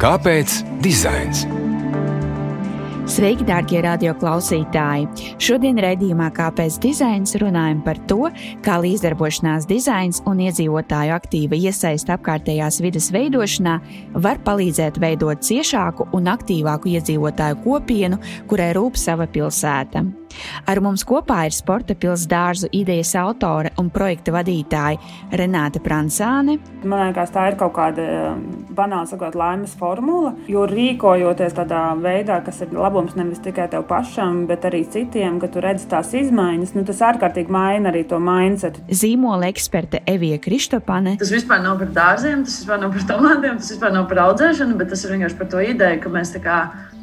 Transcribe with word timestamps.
Kāpēc 0.00 0.62
dizains? 0.80 1.42
Sveiki, 3.04 3.44
darbie 3.44 3.82
radioklausītāji! 3.84 5.34
Šodien 5.42 5.76
raidījumā 5.84 6.30
Kāpēc 6.32 6.78
dizains 6.80 7.36
runājam 7.42 7.82
par 7.84 8.00
to, 8.08 8.30
kā 8.64 8.78
līdzdarbošanās 8.80 9.66
dizains 9.68 10.22
un 10.30 10.40
iedzīvotāju 10.46 11.12
aktīva 11.18 11.58
iesaista 11.58 12.16
apkārtējās 12.16 12.80
vidas 12.80 13.10
veidošanā 13.12 13.76
var 14.24 14.40
palīdzēt 14.46 15.02
veidot 15.04 15.44
ciešāku 15.44 16.08
un 16.16 16.32
aktīvāku 16.32 16.94
iedzīvotāju 16.94 17.60
kopienu, 17.66 18.22
kurai 18.48 18.72
rūp 18.80 18.96
sava 18.96 19.28
pilsēta. 19.28 20.06
Ar 20.70 20.80
mums 20.84 21.04
kopā 21.06 21.42
ir 21.48 21.54
sporta 21.56 21.94
pilsētas 21.94 22.28
dārzu 22.30 22.68
idejas 22.76 23.12
autore 23.18 23.72
un 23.80 23.88
projekta 23.92 24.32
vadītāja 24.34 24.98
Renāte 25.36 25.80
Pransāne. 25.82 26.58
Man 26.84 27.06
liekas, 27.08 27.32
tā 27.34 27.46
ir 27.50 27.56
kaut 27.60 27.74
kāda 27.76 28.04
banāla 28.76 29.08
sakot, 29.10 29.36
laimes 29.38 29.74
formula, 29.78 30.32
jo 30.50 30.64
rīkojoties 30.68 31.56
tādā 31.56 31.82
veidā, 32.00 32.40
kas 32.44 32.60
ir 32.64 32.74
labums 32.76 33.16
nevis 33.18 33.42
tikai 33.44 33.68
tev 33.72 33.86
pašam, 33.90 34.44
bet 34.50 34.66
arī 34.68 34.82
citiem, 34.90 35.40
ka 35.42 35.50
tu 35.52 35.62
redz 35.64 35.86
tās 35.90 36.12
izmaiņas, 36.16 36.74
nu, 36.76 36.84
tas 36.88 37.02
ārkārtīgi 37.10 37.52
maina 37.52 37.92
arī 37.92 38.04
to 38.08 38.20
mindset. 38.22 38.80
Zīmola 38.90 39.50
eksperte 39.50 40.02
Evija 40.10 40.40
Kristopane. 40.42 41.16
Tas 41.20 41.32
vispār 41.34 41.62
nav 41.64 41.80
par 41.82 41.92
dārziem, 41.96 42.44
tas 42.46 42.60
vispār 42.62 42.84
nav 42.84 42.94
par 42.96 43.08
tomātiem, 43.14 43.58
tas 43.60 43.74
vispār 43.74 43.96
nav 43.96 44.08
par 44.10 44.24
audzēšanu, 44.28 44.78
bet 44.80 44.92
tas 44.94 45.04
ir 45.04 45.16
vienkārši 45.16 45.40
par 45.40 45.52
to 45.52 45.64
ideju, 45.64 46.00
ka 46.04 46.14
mēs 46.14 46.34
tā 46.36 46.44
kā 46.44 46.60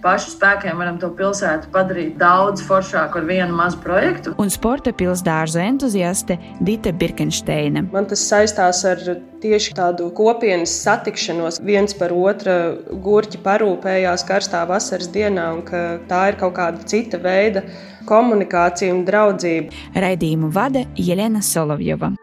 pašu 0.08 0.32
spēkiem 0.38 0.80
varam 0.80 0.98
to 1.02 1.10
pilsētu 1.18 1.72
padarīt 1.74 2.16
daudz 2.22 2.64
foršāku 2.68 3.20
ar 3.20 3.26
vienu 3.28 3.56
mazu 3.58 3.80
projektu. 3.84 4.34
Un 4.40 4.52
sporta 4.54 4.94
pilsdārza 4.96 5.66
entuziaste 5.68 6.38
Dita 6.64 6.94
Birkensteina. 6.96 7.84
Man 7.92 8.08
tas 8.08 8.24
saistās 8.30 8.84
ar 8.88 9.02
tieši 9.44 9.76
tādu 9.78 10.08
kopienas 10.18 10.74
satikšanos. 10.86 11.60
viens 11.64 11.94
par 11.98 12.14
otru 12.16 12.56
gurķi 13.04 13.42
parūpējās 13.44 14.24
karstā 14.30 14.64
vasaras 14.70 15.12
dienā, 15.12 15.50
un 15.58 15.66
ka 15.68 15.84
tā 16.10 16.22
ir 16.32 16.40
kaut 16.40 16.56
kāda 16.60 16.88
cita 16.88 17.20
veida 17.20 17.66
komunikācija 18.08 18.94
un 18.96 19.04
draudzība. 19.10 19.76
Raidījumu 19.96 20.54
vada 20.54 20.86
Jelena 20.96 21.44
Solovjova. 21.44 22.14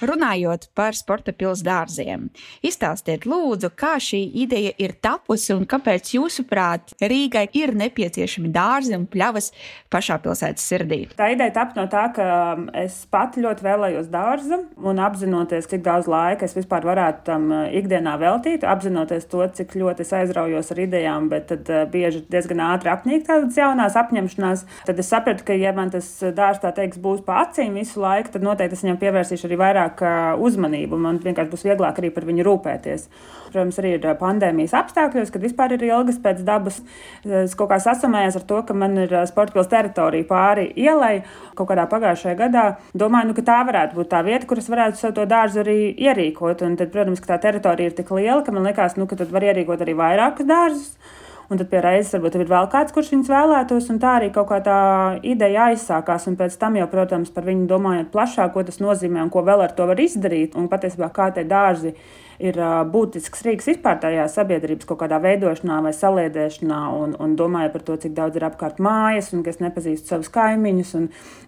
Runājot 0.00 0.70
par 0.76 0.96
sporta 0.96 1.32
pilsētas 1.36 1.60
dārziem, 1.66 2.28
izstāstiet, 2.64 3.26
lūdzu, 3.28 3.70
kā 3.78 3.96
šī 4.00 4.20
ideja 4.42 4.72
ir 4.80 4.94
tapusi 5.02 5.52
un 5.54 5.66
kāpēc, 5.68 6.14
jūsuprāt, 6.16 6.94
Rīgai 7.00 7.46
ir 7.58 7.72
nepieciešami 7.76 8.50
dārzi 8.54 8.94
un 8.96 9.06
pļavas 9.10 9.50
pašā 9.92 10.20
pilsētas 10.22 10.66
sirdī. 10.70 11.00
Tā 11.18 11.30
ideja 11.34 11.52
tapu 11.58 11.78
no 11.78 11.86
tā, 11.90 12.06
ka 12.14 12.26
um, 12.54 12.68
es 12.76 13.02
pati 13.10 13.42
ļoti 13.44 13.66
vēlējos 13.66 14.10
dārza 14.12 14.60
un 14.78 15.02
apzinoties, 15.02 15.68
cik 15.70 15.84
daudz 15.86 16.08
laika 16.10 16.46
es 16.46 16.56
vispār 16.56 16.86
varētu 16.86 17.26
tam 17.26 17.48
uh, 17.52 17.66
ikdienā 17.80 18.16
veltīt, 18.20 18.64
apzinoties 18.68 19.28
to, 19.30 19.42
cik 19.58 19.76
ļoti 19.80 20.06
es 20.06 20.14
aizraujos 20.20 20.72
ar 20.72 20.82
idejām, 20.86 21.28
bet 21.32 21.50
tad 21.52 21.72
uh, 21.72 21.82
bieži 21.90 22.22
diezgan 22.30 22.62
ātri 22.70 22.92
apnīk 22.94 23.26
tādas 23.28 23.58
jaunās 23.58 23.98
apņemšanās. 24.00 24.64
Tad 24.88 25.02
es 25.02 25.10
sapratu, 25.12 25.46
ka, 25.48 25.58
ja 25.58 25.74
man 25.76 25.92
tas 25.92 26.08
dārzs 26.22 26.62
tā 26.62 26.72
teiks 26.76 27.00
būs 27.02 27.24
pa 27.26 27.42
acīm 27.44 27.76
visu 27.80 28.00
laiku, 28.02 28.32
tad 28.34 28.46
noteikti 28.46 28.78
es 28.78 28.86
viņam 28.86 29.00
pievērsīšu 29.02 29.50
arī 29.50 29.60
vairāk 29.60 29.89
vairāk 29.90 30.38
uzmanību, 30.40 30.96
un 30.96 31.02
man 31.02 31.18
vienkārši 31.18 31.50
būs 31.50 31.64
vieglāk 31.64 31.98
arī 31.98 32.10
par 32.10 32.24
viņu 32.24 32.44
rūpēties. 32.44 33.08
Protams, 33.50 33.78
arī 33.80 33.96
ir 33.96 34.16
pandēmijas 34.18 34.74
apstākļos, 34.78 35.30
kad 35.32 35.42
vispār 35.42 35.72
ir 35.74 35.82
ilgas 35.82 36.20
pēc 36.22 36.42
dabas. 36.44 36.80
Es 37.24 37.54
kaut 37.54 37.70
kā 37.70 37.80
sasamējos 37.80 38.36
ar 38.36 38.44
to, 38.46 38.62
ka 38.62 38.74
man 38.74 38.96
ir 38.96 39.10
sporta 39.26 39.52
pilsēta 39.52 39.90
teritorija 39.90 40.26
pāri 40.28 40.68
ielai 40.76 41.24
kaut 41.56 41.68
kādā 41.70 41.88
pagājušajā 41.90 42.36
gadā. 42.38 42.66
Domāju, 42.94 43.30
nu, 43.30 43.34
ka 43.34 43.42
tā 43.42 43.58
varētu 43.66 43.98
būt 43.98 44.10
tā 44.12 44.22
vieta, 44.22 44.46
kuras 44.46 44.70
varētu 44.70 45.00
savu 45.00 45.16
to 45.18 45.26
dārzu 45.26 45.64
arī 45.64 45.78
ierīkot. 45.98 46.62
Un 46.62 46.78
tad, 46.78 46.92
protams, 46.94 47.20
ka 47.20 47.34
tā 47.34 47.40
teritorija 47.48 47.90
ir 47.90 47.96
tik 47.98 48.12
liela, 48.14 48.44
ka 48.46 48.54
man 48.54 48.68
liekas, 48.70 48.94
nu, 49.00 49.10
ka 49.10 49.18
tad 49.18 49.34
var 49.34 49.50
ierīkot 49.50 49.82
arī 49.82 49.98
vairākus 49.98 50.46
dārzus 50.46 51.18
un 51.50 51.58
tad 51.58 51.66
pie 51.70 51.82
reizes 51.82 52.14
varbūt 52.14 52.38
ir 52.38 52.46
vēl 52.50 52.70
kāds, 52.70 52.94
kurš 52.94 53.10
viņus 53.14 53.32
vēlētos, 53.32 53.90
un 53.90 53.98
tā 54.02 54.14
arī 54.20 54.30
kaut 54.34 54.48
kā 54.52 54.60
tā 54.64 54.78
ideja 55.26 55.70
aizsākās, 55.72 56.28
un 56.30 56.38
pēc 56.38 56.54
tam 56.60 56.78
jau, 56.78 56.86
protams, 56.92 57.32
par 57.34 57.48
viņu 57.48 57.66
domājot 57.70 58.12
plašāk, 58.14 58.54
ko 58.54 58.64
tas 58.66 58.78
nozīmē 58.82 59.24
un 59.26 59.34
ko 59.34 59.42
vēl 59.46 59.66
ar 59.66 59.74
to 59.74 59.88
var 59.90 59.98
izdarīt, 60.00 60.54
un 60.54 60.70
patiesībā 60.70 61.10
kā 61.14 61.32
tie 61.34 61.46
dārzi 61.48 61.96
ir 62.40 62.56
būtisks 62.88 63.42
rīks 63.44 63.66
vispār 63.68 63.98
tajā 64.00 64.24
sabiedrības 64.32 64.88
kaut 64.88 65.02
kādā 65.02 65.18
veidošanā 65.20 65.80
vai 65.84 65.92
saliedēšanā, 65.96 66.78
un, 66.96 67.12
un 67.20 67.34
domāju 67.36 67.72
par 67.74 67.84
to, 67.84 67.96
cik 68.00 68.14
daudz 68.16 68.38
ir 68.38 68.46
apkārt 68.48 68.80
mājas, 68.80 69.32
un 69.36 69.42
ka 69.44 69.52
es 69.52 69.60
nepazīstu 69.60 70.14
savus 70.14 70.30
kaimiņus. 70.32 70.94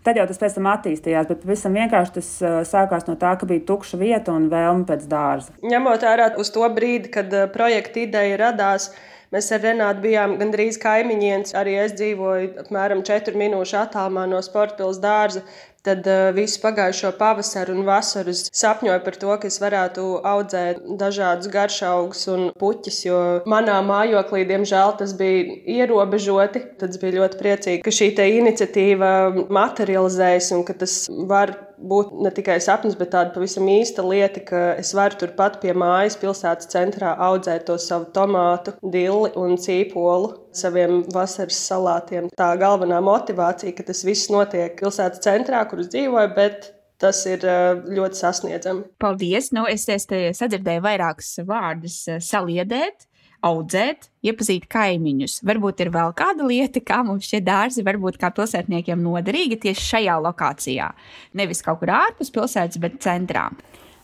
Tad 0.05 0.21
jau 0.21 0.27
tas 0.29 0.43
pēc 0.43 0.59
tam 0.59 0.69
attīstījās, 0.75 1.31
bet 1.31 1.47
pavisam 1.47 1.79
vienkārši 1.79 2.17
tas 2.19 2.29
sākās 2.69 3.09
no 3.09 3.17
tā, 3.21 3.33
ka 3.41 3.49
bija 3.49 3.65
tukša 3.71 4.03
vieta 4.03 4.35
un 4.37 4.51
vēlme 4.53 4.85
pēc 4.91 5.09
dārza. 5.09 5.57
Ņemot 5.65 6.05
vērā 6.05 6.29
uz 6.43 6.53
to 6.53 6.69
brīdi, 6.77 7.15
kad 7.15 7.33
projekta 7.55 8.05
ideja 8.05 8.43
radās, 8.45 8.91
Mēs 9.33 9.49
ar 9.57 9.63
Renātu 9.65 10.03
bijām 10.05 10.37
gandrīz 10.41 10.77
kaimiņiens. 10.83 11.55
Arī 11.57 11.79
es 11.81 11.95
dzīvoju 11.97 12.67
apmēram 12.67 13.01
4 13.09 13.33
minūšu 13.41 13.79
attālumā 13.81 14.27
no 14.29 14.41
sporta 14.45 14.77
pilsētas 14.83 15.01
dārza. 15.01 15.45
Tad 15.83 16.07
uh, 16.07 16.29
visu 16.31 16.61
pagājušo 16.63 17.09
pavasaru 17.19 17.73
un 17.75 17.87
vasaru 17.89 18.31
sapņoju 18.39 19.01
par 19.03 19.17
to, 19.19 19.33
ka 19.43 19.49
es 19.51 19.57
varētu 19.59 20.05
audzēt 20.31 20.85
dažādus 21.01 21.51
garšaugus 21.51 22.23
un 22.31 22.45
puķus, 22.61 23.01
jo 23.09 23.19
manā 23.51 23.81
mājoklī, 23.83 24.45
diemžēl, 24.47 24.95
tas 25.01 25.17
bija 25.19 25.57
ierobežoti. 25.81 26.63
Tad 26.79 26.95
es 26.95 27.03
biju 27.03 27.17
ļoti 27.19 27.41
priecīga, 27.41 27.83
ka 27.83 27.97
šī 27.99 28.13
iniciatīva 28.45 29.11
materializējas 29.51 30.53
un 30.55 30.63
ka 30.69 30.79
tas 30.85 31.01
var 31.11 31.57
būt 31.89 32.13
ne 32.25 32.33
tikai 32.35 32.59
sapnis, 32.63 32.97
bet 32.99 33.13
tāda 33.15 33.33
pavisam 33.35 33.69
īsta 33.71 34.05
lieta, 34.07 34.43
ka 34.47 34.63
es 34.81 34.93
varu 34.97 35.19
turpat 35.21 35.59
pie 35.63 35.75
mājas, 35.77 36.19
pilsētas 36.21 36.71
centrā 36.73 37.15
audzēt 37.29 37.67
to 37.69 37.79
savu 37.83 38.09
tomātu, 38.15 38.77
dilli 38.83 39.33
un 39.39 39.57
cīpolu 39.61 40.35
saviem 40.57 41.03
vasaras 41.15 41.59
salātiem. 41.69 42.31
Tā 42.39 42.53
galvenā 42.61 43.01
motivācija, 43.05 43.75
ka 43.77 43.89
tas 43.89 44.05
viss 44.07 44.31
notiek 44.33 44.79
pilsētas 44.81 45.25
centrā, 45.25 45.65
kur 45.69 45.83
es 45.83 45.91
dzīvoju, 45.93 46.35
bet 46.37 46.73
tas 47.03 47.25
ir 47.27 47.43
ļoti 47.43 48.19
sasniedzami. 48.19 48.85
Paldies! 49.03 49.51
Nu, 49.55 49.67
es 49.71 49.89
sadzirdēju 49.89 50.85
vairākus 50.85 51.35
vārdus 51.49 52.05
saliedēt 52.23 53.09
audzēt, 53.47 54.09
iepazīt 54.25 54.69
kaimiņus. 54.71 55.41
Varbūt 55.47 55.83
ir 55.85 55.93
vēl 55.95 56.15
kāda 56.19 56.47
lieta, 56.49 56.83
kā 56.85 57.03
mums 57.07 57.29
šie 57.29 57.43
dārzi 57.45 57.85
var 57.87 57.99
būt 58.03 58.21
kā 58.23 58.33
pilsētniekiem 58.35 59.03
noderīgi 59.03 59.61
tieši 59.67 59.89
šajā 59.91 60.19
lokācijā. 60.29 60.93
Nevis 61.39 61.65
kaut 61.67 61.83
kur 61.83 61.95
ārpus 61.99 62.33
pilsētas, 62.35 62.81
bet 62.83 63.01
centrā. 63.03 63.51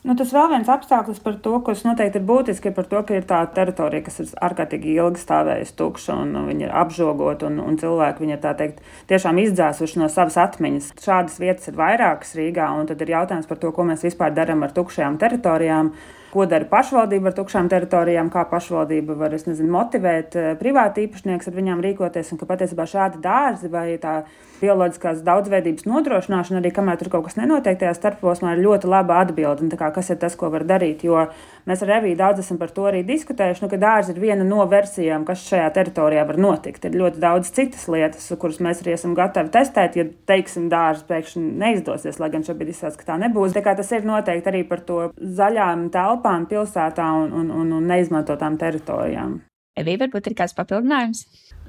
Nu, 0.07 0.15
tas 0.15 0.31
vēl 0.31 0.47
viens 0.53 0.69
apstākļus 0.71 1.19
par 1.25 1.35
to, 1.43 1.57
kas 1.67 1.81
noteikti 1.83 2.21
ir 2.21 2.27
būtiski, 2.27 2.71
ir 2.71 2.75
par 2.77 2.87
to, 2.89 3.01
ka 3.05 3.17
ir 3.19 3.25
tā 3.27 3.41
teritorija, 3.55 4.05
kas 4.07 4.21
ir 4.23 4.29
ārkārtīgi 4.47 4.93
ilgi 4.95 5.21
stāvējusi 5.25 5.75
tukša, 5.81 6.15
un 6.23 6.47
viņa 6.47 6.69
ir 6.69 6.75
apžogota, 6.81 7.49
un, 7.51 7.59
un 7.65 7.79
cilvēki 7.81 8.23
viņu 8.23 8.39
tā 8.45 8.55
teikt, 8.61 8.79
tiešām 9.11 9.41
izdzēsuši 9.43 9.99
no 9.99 10.07
savas 10.13 10.39
atmiņas. 10.39 10.93
Šādas 11.03 11.41
vietas 11.43 11.69
ir 11.69 11.77
vairākas 11.81 12.37
Rīgā, 12.39 12.71
un 12.79 12.87
tad 12.89 13.03
ir 13.03 13.13
jautājums 13.17 13.51
par 13.51 13.59
to, 13.59 13.75
ko 13.75 13.89
mēs 13.91 14.07
vispār 14.07 14.33
darām 14.39 14.63
ar 14.63 14.73
tukšajām 14.77 15.19
teritorijām. 15.19 15.91
Ko 16.29 16.45
dara 16.45 16.67
pašvaldība 16.69 17.31
ar 17.31 17.37
tukšām 17.39 17.71
teritorijām, 17.73 18.29
kā 18.29 18.43
pašvaldība 18.51 19.15
var 19.17 19.33
nezinu, 19.33 19.71
motivēt 19.73 20.35
eh, 20.37 20.51
privāti 20.61 21.07
īpašnieks 21.07 21.49
ar 21.49 21.55
viņām 21.57 21.81
rīkoties, 21.85 22.35
un 22.35 22.41
ka 22.41 22.49
patiesībā 22.51 22.85
šādi 22.85 23.23
dārzi 23.25 23.71
vai 23.73 23.87
tā 24.03 24.19
bioloģiskās 24.59 25.23
daudzveidības 25.25 25.87
nodrošināšana, 25.89 26.61
arī 26.61 26.73
kamēr 26.75 26.99
tur 27.01 27.13
kaut 27.13 27.29
kas 27.29 27.39
nenotiek, 27.39 27.79
tajā 27.81 27.95
starposmā 27.97 28.57
ir 28.57 28.65
ļoti 28.67 28.91
laba 28.91 29.21
atbilde. 29.23 29.71
Kā, 29.79 29.89
kas 29.95 30.11
ir 30.13 30.19
tas, 30.21 30.35
ko 30.37 30.51
var 30.53 30.67
darīt? 30.69 31.05
Jo 31.07 31.29
mēs 31.69 31.85
ar 31.85 31.93
Reviju 31.95 32.19
daudz 32.19 32.43
esam 32.43 32.59
par 32.61 32.73
to 32.75 32.89
arī 32.91 33.05
diskutējuši, 33.07 33.65
nu, 33.65 33.71
ka 33.71 33.79
dārzi 33.81 34.13
ir 34.13 34.21
viena 34.21 34.45
no 34.45 34.67
versijām, 34.69 35.25
kas 35.29 35.47
šajā 35.47 35.71
teritorijā 35.79 36.27
var 36.29 36.41
notikt. 36.43 36.85
Ir 36.85 36.99
ļoti 36.99 37.23
daudz 37.23 37.53
citas 37.55 37.87
lietas, 37.89 38.27
kuras 38.41 38.59
mēs 38.65 38.83
arī 38.83 38.97
esam 38.99 39.15
gatavi 39.17 39.55
testēt, 39.55 39.97
ja, 39.97 40.09
teiksim, 40.29 40.69
dārzi 40.73 41.07
pēkšņi 41.09 41.45
neizdosies, 41.63 42.19
lai 42.21 42.33
gan 42.35 42.45
šobrīd 42.45 42.75
izskatās, 42.75 42.99
ka 42.99 43.13
tā 43.13 43.21
nebūs. 43.23 43.55
Tā 43.55 43.63
kā 43.65 43.77
tas 43.79 43.95
ir 43.95 44.09
noteikti 44.09 44.53
arī 44.53 44.65
par 44.69 44.83
to 44.85 45.01
zaļām 45.39 45.89
telpām 45.95 46.18
pilsētā 46.23 47.07
un, 47.23 47.33
un, 47.33 47.51
un, 47.51 47.73
un 47.79 47.87
neizmantotām 47.91 48.59
teritorijām. 48.61 49.39
Evija, 49.79 50.03
varbūt 50.05 50.31
ir 50.31 50.37
kāds 50.39 50.57
papildinājums? 50.59 51.25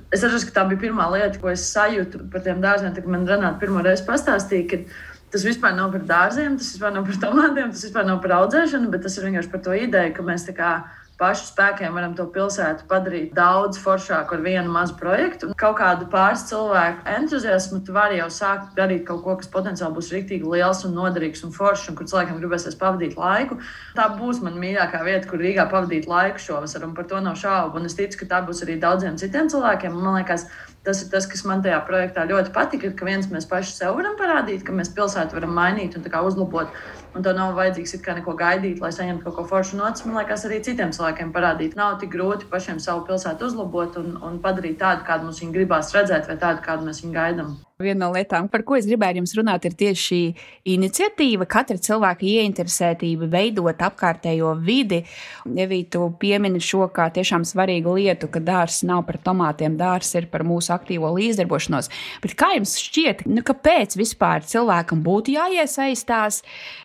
Es 0.09 0.23
saprotu, 0.23 0.49
ka 0.49 0.55
tā 0.55 0.65
bija 0.71 0.81
pirmā 0.87 1.05
lieta, 1.13 1.37
ko 1.41 1.51
es 1.51 1.67
sajūtu 1.69 2.23
par 2.33 2.41
tiem 2.45 2.61
dārziem. 2.63 2.95
Kad 2.95 3.09
man 3.09 3.27
Renāta 3.29 3.59
pirmo 3.61 3.83
reizi 3.85 4.07
pastāstīja, 4.07 4.65
ka 4.71 4.79
tas 5.33 5.45
vispār 5.45 5.75
nav 5.77 5.91
par 5.93 6.07
dārziem, 6.09 6.55
tas 6.57 6.71
vispār 6.73 6.95
nav 6.95 7.05
par 7.05 7.19
tomātiem, 7.25 7.69
tas 7.75 7.85
vispār 7.85 8.07
nav 8.07 8.17
par 8.23 8.33
audzēšanu, 8.39 8.89
bet 8.89 9.05
tas 9.05 9.17
ir 9.19 9.27
vienkārši 9.29 9.51
par 9.53 9.61
to 9.67 9.77
ideju, 9.77 10.15
ka 10.17 10.25
mēs 10.25 10.47
tā 10.47 10.55
kā 10.57 10.71
pašu 11.19 11.49
spēkiem 11.49 11.95
varam 11.95 12.13
to 12.15 12.25
pilsētu 12.33 12.87
padarīt 12.89 13.33
daudz 13.35 13.79
foršāku 13.83 14.37
ar 14.37 14.43
vienu 14.45 14.71
mazu 14.71 14.95
projektu. 14.99 15.51
Kaut 15.59 15.77
kādu 15.81 16.07
pāris 16.11 16.45
cilvēku 16.49 17.03
entuziasmu 17.17 17.81
tu 17.85 17.95
vari 17.95 18.21
jau 18.21 18.29
sākt 18.33 18.71
darīt 18.79 19.03
kaut 19.07 19.21
ko, 19.25 19.35
kas 19.41 19.51
potenciāli 19.51 19.97
būs 19.97 20.11
rīktīgi 20.15 20.47
liels 20.53 20.85
un 20.87 20.95
noderīgs 20.95 21.43
un 21.47 21.53
foršs, 21.55 21.89
un 21.91 21.99
kur 21.99 22.07
cilvēkiem 22.09 22.39
gribēsies 22.39 22.79
pavadīt 22.79 23.17
laiku. 23.19 23.59
Tā 23.99 24.07
būs 24.15 24.39
mana 24.45 24.61
mīļākā 24.63 25.03
vieta, 25.05 25.27
kur 25.29 25.43
Rīgā 25.43 25.67
pavadīt 25.71 26.07
laiku 26.09 26.41
šovasar, 26.45 26.87
un 26.87 26.95
par 26.95 27.09
to 27.11 27.19
nav 27.23 27.35
šaubu. 27.39 27.79
Un 27.79 27.89
es 27.89 27.97
ticu, 27.99 28.21
ka 28.23 28.29
tā 28.33 28.41
būs 28.47 28.63
arī 28.65 28.79
daudziem 28.79 29.19
citiem 29.19 29.51
cilvēkiem. 29.51 29.99
Man 29.99 30.21
liekas, 30.21 30.47
tas 30.87 31.03
ir 31.03 31.11
tas, 31.11 31.27
kas 31.29 31.43
man 31.47 31.63
tajā 31.65 31.81
projektā 31.87 32.25
ļoti 32.29 32.55
patika. 32.55 32.93
Ka 32.95 33.07
viens 33.07 33.27
mēs 33.31 33.47
paši 33.49 33.75
sev 33.75 33.99
varam 33.99 34.15
parādīt, 34.19 34.63
ka 34.63 34.75
mēs 34.75 34.93
pilsētu 34.95 35.37
varam 35.37 35.55
mainīt 35.57 35.99
un 35.99 36.07
uzlabot. 36.23 36.71
Un 37.17 37.23
to 37.25 37.31
nav 37.33 37.55
vajadzīgs 37.57 37.95
neko 38.19 38.35
gaidīt, 38.37 38.81
lai 38.83 38.91
saņemtu 38.93 39.25
kaut 39.25 39.35
ko 39.39 39.45
foršu 39.51 39.79
notis. 39.79 40.05
Man 40.05 40.19
liekas, 40.21 40.45
arī 40.45 40.59
citiem 40.65 40.91
cilvēkiem 40.93 41.31
parādīt. 41.33 41.77
Nav 41.79 41.97
tik 42.01 42.13
grūti 42.13 42.49
pašiem 42.51 42.79
savu 42.79 43.05
pilsētu 43.07 43.49
uzlabot 43.49 43.97
un, 43.97 44.13
un 44.21 44.37
padarīt 44.43 44.77
tādu, 44.83 45.07
kādu 45.07 45.29
mums 45.29 45.41
viņa 45.41 45.57
gribās 45.57 45.95
redzēt, 45.95 46.29
vai 46.29 46.37
tādu, 46.37 46.61
kādu 46.65 46.85
mēs 46.85 47.01
viņu 47.03 47.17
gaidām. 47.17 47.57
Viena 47.79 48.09
no 48.09 48.11
lietām, 48.11 48.49
par 48.51 48.65
ko 48.67 48.75
es 48.75 48.83
gribēju 48.89 49.21
jums 49.21 49.31
runāt, 49.37 49.63
ir 49.63 49.71
tieši 49.79 50.01
šī 50.03 50.17
iniciatīva, 50.73 51.45
katra 51.47 51.77
cilvēka 51.79 52.25
ieinteresētība 52.27 53.29
veidot 53.31 53.79
apkārtējo 53.87 54.49
vidi. 54.59 54.97
Ja 55.55 55.67
tu 55.87 56.09
piemini 56.19 56.59
šo 56.59 56.89
kā 56.91 57.05
tiešām 57.15 57.45
svarīgu 57.47 57.93
lietu, 57.95 58.27
ka 58.33 58.41
dārsts 58.43 58.83
nav 58.89 59.05
par 59.07 59.21
tomātiem, 59.23 59.77
dārsts 59.79 60.19
ir 60.19 60.27
par 60.27 60.43
mūsu 60.43 60.73
aktīvo 60.75 61.13
līdzdarbošanos. 61.15 61.87
Bet 62.19 62.35
kā 62.35 62.49
jums 62.57 62.75
šķiet, 62.83 63.23
nu, 63.31 63.45
kāpēc 63.47 63.95
vispār 63.95 64.43
cilvēkam 64.43 64.99
būtu 65.07 65.37
jāiesaistās? 65.37 66.41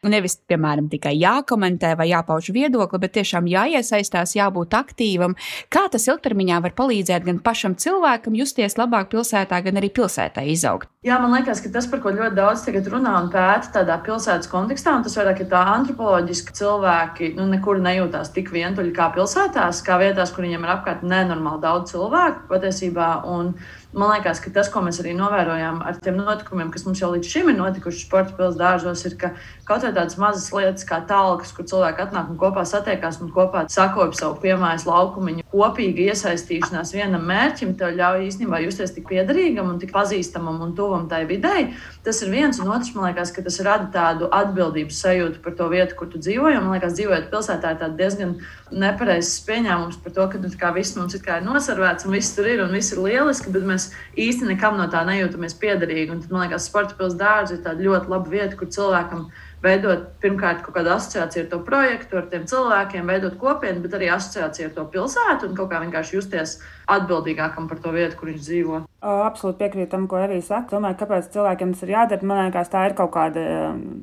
Nevis, 0.06 0.38
piemēram, 0.46 0.86
tikai 0.94 1.16
jākomentē 1.18 1.96
vai 1.98 2.12
jāpauž 2.12 2.52
viedokli, 2.54 3.02
bet 3.02 3.16
tiešām 3.18 3.50
jāiesaistās, 3.50 4.36
jābūt 4.38 4.78
aktīvam. 4.78 5.34
Kā 5.74 5.88
tas 5.90 6.06
ilgtermiņā 6.06 6.62
var 6.68 6.78
palīdzēt 6.78 7.26
gan 7.26 7.42
pašam 7.42 7.74
cilvēkam 7.74 8.38
justies 8.38 8.78
labāk 8.78 9.10
pilsētā, 9.10 9.58
gan 9.66 9.82
arī 9.82 9.90
pilsētai 9.90 10.52
izaugt? 10.54 10.83
Jā, 11.04 11.18
man 11.20 11.34
liekas, 11.36 11.58
ka 11.60 11.68
tas, 11.68 11.84
par 11.92 12.00
ko 12.00 12.14
ļoti 12.16 12.32
daudz 12.38 12.62
tagad 12.64 12.86
runā 12.88 13.10
un 13.20 13.26
pēta 13.32 13.68
tādā 13.74 13.98
pilsētas 14.06 14.48
kontekstā, 14.48 14.94
un 14.96 15.02
tas 15.04 15.16
vairāk 15.18 15.42
ir 15.44 15.50
tā 15.50 15.60
antropoloģiski, 15.74 16.54
cilvēki 16.56 17.28
nu, 17.36 17.44
nekur 17.50 17.82
nejūtās 17.84 18.32
tik 18.32 18.48
vientuļi 18.54 18.94
kā 18.96 19.10
pilsētās, 19.12 19.82
kā 19.84 19.98
vietās, 20.00 20.32
kur 20.32 20.46
viņiem 20.46 20.64
ir 20.64 20.72
apkārt 20.78 21.04
nenormāli 21.04 21.60
daudz 21.60 21.92
cilvēku 21.92 22.48
patiesībā. 22.48 23.10
Un, 23.28 23.52
Man 23.94 24.10
liekas, 24.10 24.40
ka 24.42 24.50
tas, 24.50 24.66
ko 24.72 24.80
mēs 24.82 24.98
arī 24.98 25.12
novērojām 25.14 25.76
ar 25.86 25.98
tiem 26.02 26.16
notikumiem, 26.18 26.72
kas 26.74 26.82
mums 26.82 26.98
jau 26.98 27.12
līdz 27.12 27.28
šim 27.30 27.52
ir 27.52 27.58
notikuši 27.60 28.00
sporta 28.02 28.34
pilsētas 28.34 28.58
dārzos, 28.58 29.04
ir, 29.06 29.14
ka 29.20 29.30
kaut 29.68 29.86
vai 29.86 29.92
tādas 29.94 30.18
mazas 30.18 30.48
lietas 30.50 30.86
kā 30.88 30.98
talkas, 31.06 31.52
kur 31.54 31.68
cilvēki 31.70 32.02
atnāk 32.02 32.32
un 32.32 32.40
kopā 32.40 32.64
satiekās 32.66 33.20
un 33.22 33.30
kopā 33.34 33.62
sakopja 33.70 34.18
savu 34.18 34.40
piemājas 34.42 34.88
laukumu, 34.88 35.36
kopīga 35.54 36.08
iesaistīšanās 36.10 36.90
vienam 36.96 37.22
mērķim, 37.28 37.76
tev 37.78 37.94
ļauj 37.94 38.26
īstenībā 38.26 38.58
justies 38.64 38.96
tik 38.96 39.06
piederīgam 39.12 39.70
un 39.70 39.78
tik 39.78 39.94
pazīstamam 39.94 40.58
un 40.66 40.74
tuvam 40.74 41.06
tai 41.10 41.22
videi. 41.30 41.68
Tas 42.02 42.18
ir 42.26 42.34
viens, 42.34 42.58
un 42.58 42.72
otrs, 42.74 42.90
man 42.96 43.12
liekas, 43.12 43.30
ka 43.30 43.44
tas 43.46 43.60
rada 43.62 43.86
tādu 43.94 44.26
atbildības 44.34 44.98
sajūtu 45.04 45.42
par 45.44 45.54
to 45.60 45.70
vietu, 45.70 45.94
kur 46.00 46.10
tu 46.10 46.18
dzīvo. 46.18 46.50
Man 46.58 46.74
liekas, 46.74 46.96
dzīvojot 46.98 47.30
pilsētā, 47.30 47.76
ir 47.78 47.94
diezgan 47.98 48.34
nepareizs 48.74 49.38
pieņēmums 49.46 50.02
par 50.02 50.16
to, 50.16 50.26
ka 50.32 50.42
nu, 50.42 50.50
viss 50.74 50.98
mums 50.98 51.14
ir 51.14 51.46
nosarvēts 51.46 52.08
un 52.08 52.16
viss 52.16 52.34
tur 52.34 52.48
ir 52.50 52.64
un 52.64 52.74
viss 52.74 52.92
ir 52.92 53.02
lieliski, 53.04 53.52
bet 53.54 53.66
mēs 53.68 53.83
īsti 54.20 54.48
nekam 54.50 54.78
no 54.78 54.86
tā 54.92 55.02
nejūtamies 55.08 55.56
piederīgi. 55.60 56.12
Un 56.14 56.22
tad, 56.22 56.32
man 56.34 56.46
liekas, 56.46 56.68
sporta 56.70 56.96
pilsēta 56.98 57.20
dārza 57.24 57.56
ir 57.56 57.64
tāda 57.66 57.86
ļoti 57.88 58.12
laba 58.12 58.32
vieta, 58.32 58.56
kur 58.58 58.70
cilvēkam 58.74 59.26
veidot 59.64 60.08
pirmkārt 60.22 60.62
kaut 60.64 60.76
kādu 60.76 60.92
asociāciju 60.94 61.44
ar 61.44 61.50
to 61.52 61.60
projektu, 61.66 62.18
ar 62.20 62.28
tiem 62.32 62.44
cilvēkiem, 62.50 63.08
veidot 63.08 63.38
kopienu, 63.40 63.82
bet 63.84 63.96
arī 63.96 64.10
asociāciju 64.12 64.70
ar 64.70 64.74
to 64.76 64.88
pilsētu 64.96 65.48
un 65.48 65.56
kaut 65.58 65.72
kā 65.72 65.80
vienkārši 65.84 66.18
justies 66.18 66.58
atbildīgākam 66.90 67.70
par 67.70 67.80
to 67.84 67.94
vietu, 67.96 68.18
kur 68.20 68.32
viņš 68.32 68.42
dzīvo. 68.44 68.82
Absolūti 69.04 69.60
piekrītu 69.60 69.90
tam, 69.92 70.06
ko 70.08 70.16
arī 70.22 70.38
saka. 70.44 70.76
Domāju, 70.76 70.96
kāpēc 71.02 71.28
cilvēkiem 71.34 71.74
tas 71.74 71.84
ir 71.84 71.92
jādara. 71.92 72.24
Man 72.24 72.40
liekas, 72.46 72.70
tā 72.72 72.86
ir 72.88 72.94
kaut 72.96 73.12
kāda 73.12 73.42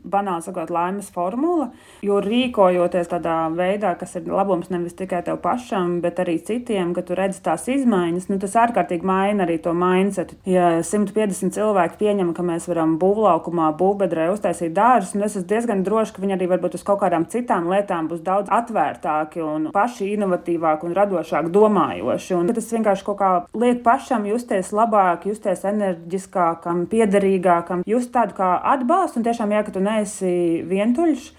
banāla 0.06 0.44
sakot, 0.46 0.70
laimes 0.74 1.10
formula. 1.14 1.72
Jo 2.06 2.20
rīkojoties 2.22 3.10
tādā 3.10 3.38
veidā, 3.56 3.96
kas 3.98 4.14
ir 4.20 4.30
labums 4.30 4.70
nevis 4.70 4.94
tikai 5.00 5.24
tev 5.26 5.40
pašam, 5.42 6.00
bet 6.04 6.22
arī 6.22 6.38
citiem, 6.46 6.94
ka 6.94 7.04
tu 7.06 7.18
redzi 7.18 7.42
tās 7.46 7.66
izmaiņas, 7.72 8.28
nu, 8.30 8.38
tas 8.42 8.58
ārkārtīgi 8.62 9.08
maina 9.08 9.48
arī 9.48 9.58
to 9.64 9.74
mindset. 9.78 10.36
Ja 10.46 10.70
150 10.86 11.56
cilvēki 11.58 11.98
pieņem, 12.02 12.34
ka 12.38 12.46
mēs 12.46 12.70
varam 12.70 12.98
būvlaukumā, 13.02 13.72
būvbedrē 13.80 14.30
uztaisīt 14.36 14.76
dārzus, 14.78 15.16
un 15.18 15.26
es 15.26 15.36
esmu 15.36 15.48
diezgan 15.50 15.84
droši, 15.88 16.16
ka 16.16 16.26
viņi 16.26 16.38
arī 16.38 16.50
varbūt 16.54 16.78
uz 16.78 16.86
kaut 16.86 17.02
kādām 17.02 17.26
citām 17.32 17.70
lietām 17.72 18.10
būs 18.12 18.22
daudz 18.26 18.52
atvērtāki 18.54 19.42
un 19.46 19.70
paši 19.74 20.14
inovatīvāki 20.16 20.88
un 20.88 20.96
radošāk 20.98 21.50
domājoši. 21.54 22.38
Un 22.38 22.54
tas 22.54 22.72
vienkārši 22.76 23.08
kaut 23.08 23.20
kā 23.22 23.32
liek 23.58 23.82
pašam 23.86 24.28
justies 24.30 24.72
labāk, 24.92 25.28
justies 25.30 25.64
enerģiskākam, 25.68 26.86
piederīgākam, 26.92 27.86
just 27.88 28.12
tādu 28.12 28.36
kā 28.38 28.52
atbalstu 28.74 29.20
un 29.20 29.26
tiešām, 29.26 29.52
ja 29.52 29.64
tu 29.64 29.80
neesi 29.80 30.64
vientuļš 30.68 31.32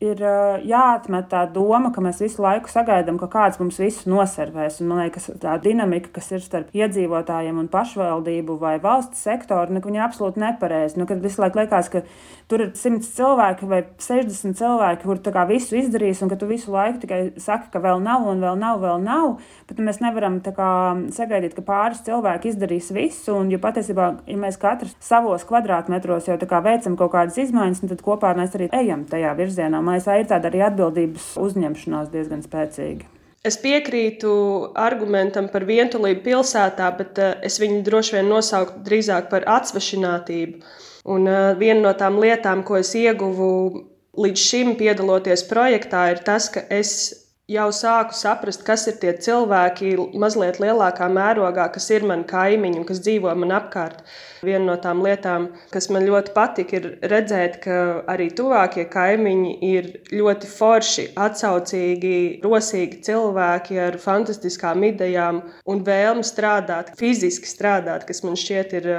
ir 0.00 0.20
jāatmet 0.64 1.28
tā 1.28 1.42
doma, 1.52 1.90
ka 1.92 2.00
mēs 2.00 2.22
visu 2.24 2.40
laiku 2.40 2.70
sagaidām, 2.72 3.18
ka 3.20 3.28
kāds 3.28 3.60
mums 3.60 3.76
visu 3.80 4.08
noservēs. 4.08 4.78
Un, 4.80 4.88
man 4.88 5.02
liekas, 5.02 5.28
tā 5.42 5.58
dinamika, 5.60 6.08
kas 6.16 6.30
ir 6.32 6.40
starp 6.44 6.72
iedzīvotājiem 6.76 7.58
un 7.60 7.68
pašvaldību 7.68 8.56
vai 8.62 8.78
valsts 8.80 9.20
sektoru, 9.26 9.76
nu, 9.76 9.82
ir 9.84 10.04
absolūti 10.06 10.40
nepareiza. 10.40 10.96
Nu, 10.96 11.04
kad 11.08 11.20
visu 11.20 11.44
laiku 11.44 11.60
liekas, 11.60 11.90
ka 11.92 12.00
tur 12.48 12.64
ir 12.64 12.72
100 12.80 13.10
cilvēki 13.18 13.68
vai 13.68 13.82
60 14.00 14.56
cilvēki, 14.58 15.04
kur 15.04 15.20
visu 15.50 15.76
izdarīs, 15.76 16.24
un 16.24 16.32
ka 16.32 16.40
tu 16.40 16.48
visu 16.48 16.72
laiku 16.72 17.04
tikai 17.04 17.20
saki, 17.36 17.68
ka 17.74 17.84
vēl 17.84 18.00
nav, 18.00 18.24
un 18.32 18.40
vēl 18.40 18.56
nav, 18.56 18.80
vēl 18.80 19.04
nav. 19.04 19.36
Bet 19.68 19.84
mēs 19.84 20.00
nevaram 20.00 20.40
kā, 20.40 20.70
sagaidīt, 21.12 21.54
ka 21.58 21.66
pāris 21.66 22.00
cilvēki 22.08 22.54
izdarīs 22.54 22.88
visu. 22.96 23.36
Un, 23.36 23.52
jo 23.52 23.60
patiesībā, 23.60 24.08
ja 24.24 24.40
mēs 24.40 24.56
katrs 24.60 24.96
savos 25.04 25.44
kvadrātmetros 25.44 26.32
jau 26.32 26.40
veicam 26.64 26.96
kaut 26.96 27.12
kādas 27.12 27.36
izmaiņas, 27.44 27.84
tad 27.92 28.00
kopā 28.04 28.32
mēs 28.38 28.56
arī 28.56 28.72
ejam 28.80 29.04
tajā 29.04 29.36
virzienā 29.36 29.84
domāju, 29.90 30.06
tā 30.06 30.20
ir 30.20 30.28
tāda 30.30 30.50
arī 30.50 30.62
atbildības 30.68 31.36
uzņemšanās 31.40 32.10
diezgan 32.12 32.42
spēcīga. 32.44 33.08
Es 33.42 33.56
piekrītu 33.56 34.30
argumentam 34.76 35.48
par 35.48 35.64
vientulību 35.64 36.22
pilsētā, 36.22 36.90
bet 36.98 37.18
uh, 37.18 37.38
es 37.42 37.58
viņu 37.58 37.82
droši 37.82 38.18
vien 38.18 38.28
nosauktu 38.28 38.82
drīzāk 38.84 39.30
par 39.30 39.46
atsvešinātību. 39.48 40.60
Un 41.08 41.24
uh, 41.26 41.54
viena 41.56 41.80
no 41.80 41.94
tām 41.96 42.20
lietām, 42.20 42.62
ko 42.62 42.76
es 42.76 42.92
ieguvu 42.94 43.86
līdz 44.20 44.44
šim 44.44 44.74
piedaloties 44.76 45.46
projektā, 45.48 46.10
ir 46.12 46.20
tas, 46.26 46.50
ka 46.52 46.60
es 46.68 47.19
jau 47.50 47.68
sāku 47.74 48.14
saprast, 48.14 48.62
kas 48.66 48.86
ir 48.90 48.98
tie 49.02 49.12
cilvēki 49.26 49.94
mazliet 50.20 50.60
lielākā 50.62 51.08
mērogā, 51.10 51.66
kas 51.74 51.88
ir 51.90 52.06
mani 52.06 52.26
kaimiņi 52.30 52.80
un 52.80 52.86
kas 52.88 53.02
dzīvo 53.02 53.32
man 53.42 53.54
apkārt. 53.56 54.04
Viena 54.46 54.62
no 54.70 54.76
tām 54.80 55.02
lietām, 55.04 55.50
kas 55.74 55.90
man 55.92 56.06
ļoti 56.06 56.32
patika, 56.36 56.78
ir 56.78 57.10
redzēt, 57.12 57.58
ka 57.64 57.74
arī 58.08 58.30
tuvākie 58.36 58.86
kaimiņi 58.92 59.56
ir 59.68 59.90
ļoti 60.14 60.48
forši, 60.48 61.08
atsaucīgi, 61.26 62.14
rosīgi 62.44 63.02
cilvēki 63.10 63.82
ar 63.88 63.98
fantastiskām 64.00 64.86
idejām 64.92 65.42
un 65.68 65.84
vēlmi 65.84 66.24
strādāt, 66.24 66.94
fiziski 67.00 67.50
strādāt, 67.50 68.06
kas 68.08 68.24
man 68.24 68.38
šķiet 68.40 68.78
ir 68.80 68.90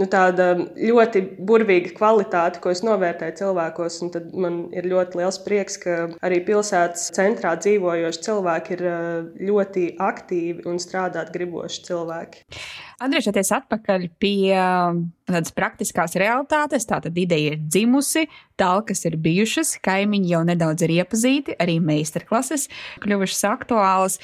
nu, 0.00 0.06
tāda 0.10 0.48
ļoti 0.76 1.22
burvīga 1.44 1.92
kvalitāte, 1.96 2.60
ko 2.62 2.72
es 2.72 2.82
novērtēju 2.86 3.36
cilvēkos. 3.42 3.98
Man 4.32 4.58
ir 4.76 4.88
ļoti 4.90 5.20
liels 5.20 5.40
prieks, 5.44 5.78
ka 5.82 5.96
arī 6.24 6.40
pilsētas 6.46 7.10
centrā 7.16 7.54
dzīvojoši 7.60 8.24
cilvēki 8.28 8.76
ir 8.76 8.86
eh, 8.88 9.02
ļoti 9.50 9.88
aktīvi 10.02 10.66
un 10.70 10.80
strādāt 10.82 11.32
griboši 11.34 11.84
cilvēki. 11.88 12.46
Atgriežoties 13.02 13.50
atpakaļ 13.56 14.06
pie 14.22 14.54
um, 14.54 15.02
tādas 15.26 15.54
praktiskās 15.56 16.14
realitātes, 16.20 16.86
tā 16.86 17.00
tad 17.02 17.16
ideja 17.18 17.56
ir 17.56 17.60
dzimusi, 17.62 18.28
talkas 18.60 19.02
ir 19.08 19.18
bijušas, 19.22 19.74
kaimiņi 19.82 20.34
jau 20.36 20.42
nedaudz 20.46 20.86
ir 20.86 20.94
iepazīti, 21.00 21.58
arī 21.62 21.80
meistarklases 21.82 22.68
kļuvušas 23.02 23.46
aktuālas. 23.50 24.20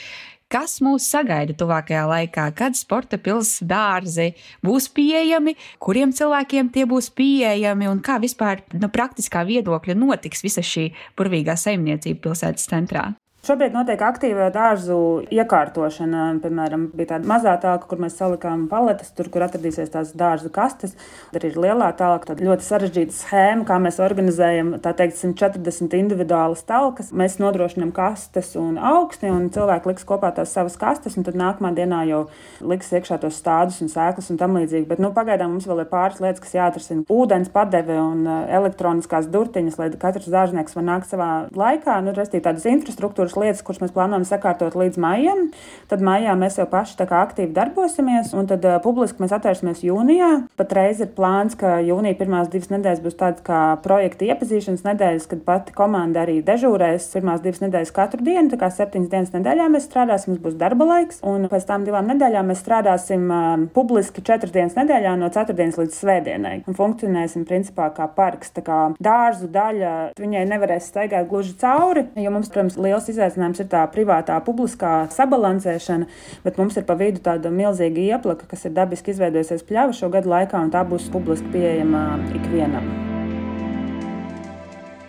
Kas 0.49 0.79
mūs 0.81 1.05
sagaida 1.13 1.53
tuvākajā 1.61 2.07
laikā, 2.09 2.47
kad 2.57 2.77
sporta 2.79 3.19
pilsētas 3.21 3.67
dārzi 3.69 4.31
būs 4.65 4.87
pieejami, 4.97 5.53
kuriem 5.77 6.15
cilvēkiem 6.17 6.71
tie 6.73 6.87
būs 6.89 7.11
pieejami 7.13 7.91
un 7.93 8.01
kā 8.01 8.17
vispār 8.23 8.65
no 8.73 8.89
praktiskā 8.89 9.45
viedokļa 9.45 10.01
notiks 10.01 10.41
visa 10.47 10.65
šī 10.65 10.89
burvīgā 11.21 11.53
saimniecība 11.53 12.31
pilsētas 12.31 12.65
centrā? 12.73 13.11
Šobrīd 13.47 13.71
notiek 13.71 14.01
aktīva 14.03 14.49
dārzu 14.51 14.97
iekārtošana. 15.31 16.23
Piemēram, 16.43 16.89
bija 16.91 17.13
tāda 17.15 17.29
mazā 17.31 17.53
tālka, 17.63 17.87
kur 17.87 18.01
mēs 18.03 18.17
salikām 18.19 18.65
paletes, 18.69 19.13
tur, 19.15 19.29
kur 19.31 19.45
atradīsies 19.47 19.93
tās 19.95 20.11
dārza 20.19 20.51
kastes. 20.53 20.97
Tad 21.31 21.47
ir 21.47 21.55
lielā 21.55 21.93
tālka, 21.97 22.33
tāda 22.33 22.45
ļoti 22.45 22.67
sarežģīta 22.67 23.15
schēma, 23.15 23.65
kā 23.69 23.79
mēs 23.81 24.01
organizējam 24.03 24.75
teikt, 24.83 25.21
140 25.23 25.95
individuālas 25.97 26.65
talkas. 26.67 27.13
Mēs 27.15 27.39
nodrošinām 27.39 27.93
kastes 27.95 28.51
un 28.59 28.75
augsti, 28.75 29.31
un 29.31 29.47
cilvēki 29.55 29.93
liks 29.93 30.09
kopā 30.11 30.33
tās 30.35 30.53
savas 30.59 30.75
kastes, 30.81 31.17
un 31.17 31.25
tad 31.31 31.39
nākamā 31.39 31.71
dienā 31.79 32.03
jau 32.11 32.25
liks 32.59 32.91
iekšā 32.91 33.21
tos 33.23 33.39
stādus 33.39 33.79
un 33.87 33.95
sēklas 33.95 34.33
un 34.35 34.43
tam 34.43 34.59
līdzīgi. 34.59 34.89
Bet 34.91 35.01
nu, 35.01 35.13
pagaidām 35.15 35.55
mums 35.55 35.71
vēl 35.71 35.85
ir 35.87 35.91
pāris 35.95 36.19
lietas, 36.21 36.43
kas 36.43 36.59
jāatrisina. 36.59 37.07
Ūdens 37.07 37.55
padeve 37.55 37.97
un 38.03 38.27
uh, 38.27 38.43
elektroniskās 38.61 39.31
durtiņas, 39.31 39.79
lai 39.79 39.91
katrs 39.95 40.29
dārznieks 40.35 40.77
var 40.77 40.89
nākt 40.91 41.15
savā 41.15 41.33
laikā, 41.55 42.01
nu, 42.03 42.19
restīt 42.19 42.45
tādas 42.45 42.67
infrastruktūras 42.69 43.38
lietas, 43.43 43.63
kuras 43.67 43.81
mēs 43.83 43.95
plānojam 43.95 44.27
sakārtot 44.29 44.77
līdz 44.79 45.01
maijam. 45.03 45.49
Tad 45.91 46.03
maijā 46.05 46.35
mēs 46.39 46.59
jau 46.61 46.67
paši 46.71 46.99
aktīvi 46.99 47.55
darbosimies, 47.57 48.33
un 48.37 48.49
tad 48.51 48.65
uh, 48.67 48.79
publiski 48.83 49.23
mēs 49.23 49.35
atvērsimies 49.37 49.83
jūnijā. 49.87 50.31
Patreiz 50.59 51.03
ir 51.05 51.13
plāns, 51.17 51.57
ka 51.59 51.79
jūnija 51.85 52.19
pirmās 52.19 52.51
divas 52.53 52.71
nedēļas 52.73 53.03
būs 53.05 53.19
tādas 53.19 53.45
kā 53.47 53.61
projekta 53.85 54.29
iepazīšanas 54.29 54.85
nedēļas, 54.87 55.29
kad 55.31 55.45
pati 55.47 55.75
komanda 55.77 56.25
arī 56.25 56.39
dežūrēs 56.47 57.11
pirmās 57.15 57.43
divas 57.45 57.63
nedēļas 57.65 57.95
katru 57.97 58.25
dienu. 58.27 58.49
Tā 58.53 58.61
kā 58.61 58.71
septiņas 58.75 59.13
dienas 59.13 59.35
nedēļā 59.37 59.69
mēs 59.73 59.89
strādāsim, 59.89 60.35
mums 60.35 60.45
būs 60.45 60.59
darba 60.61 60.89
laiks, 60.89 61.23
un 61.27 61.49
pēc 61.51 61.69
tam 61.69 61.87
divām 61.89 62.09
nedēļām 62.13 62.53
mēs 62.53 62.63
strādāsim 62.65 63.29
uh, 63.29 63.49
publiski 63.75 64.25
četras 64.27 64.55
dienas 64.55 64.77
nedēļā 64.79 65.15
no 65.21 65.31
ceturtdienas 65.35 65.81
līdz 65.81 66.01
svētdienai. 66.03 66.57
Un 66.69 66.79
funkcionēsim 66.79 67.47
principā 67.49 67.91
kā 67.97 68.09
parks. 68.15 68.53
Tā 68.57 68.65
kā 68.67 68.81
dārzu 69.03 69.51
daļa 69.53 69.95
viņai 70.19 70.45
nevarēs 70.51 70.89
staigāt 70.91 71.29
gluži 71.31 71.55
cauri, 71.61 72.07
jo 72.19 72.33
mums, 72.35 72.51
protams, 72.53 72.79
liels 72.81 73.09
izaicinājums 73.09 73.18
ir 73.19 73.69
tā 73.71 73.85
privātā, 73.93 74.39
publiskā 74.45 75.09
sabalansēšana, 75.15 76.09
bet 76.45 76.59
mums 76.61 76.79
ir 76.79 76.87
pa 76.89 76.97
vidu 76.99 77.23
tāda 77.25 77.53
milzīga 77.53 78.05
ieplaka, 78.17 78.49
kas 78.51 78.65
ir 78.65 78.77
dabiski 78.79 79.15
izveidojusies 79.15 79.67
pļava 79.69 79.97
šo 79.97 80.11
gadu 80.15 80.33
laikā, 80.33 80.63
un 80.63 80.75
tā 80.75 80.85
būs 80.89 81.11
publiski 81.13 81.53
pieejama 81.55 82.05
ikvienam. 82.39 82.87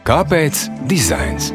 Kāpēc 0.09 0.67
dizains? 0.89 1.53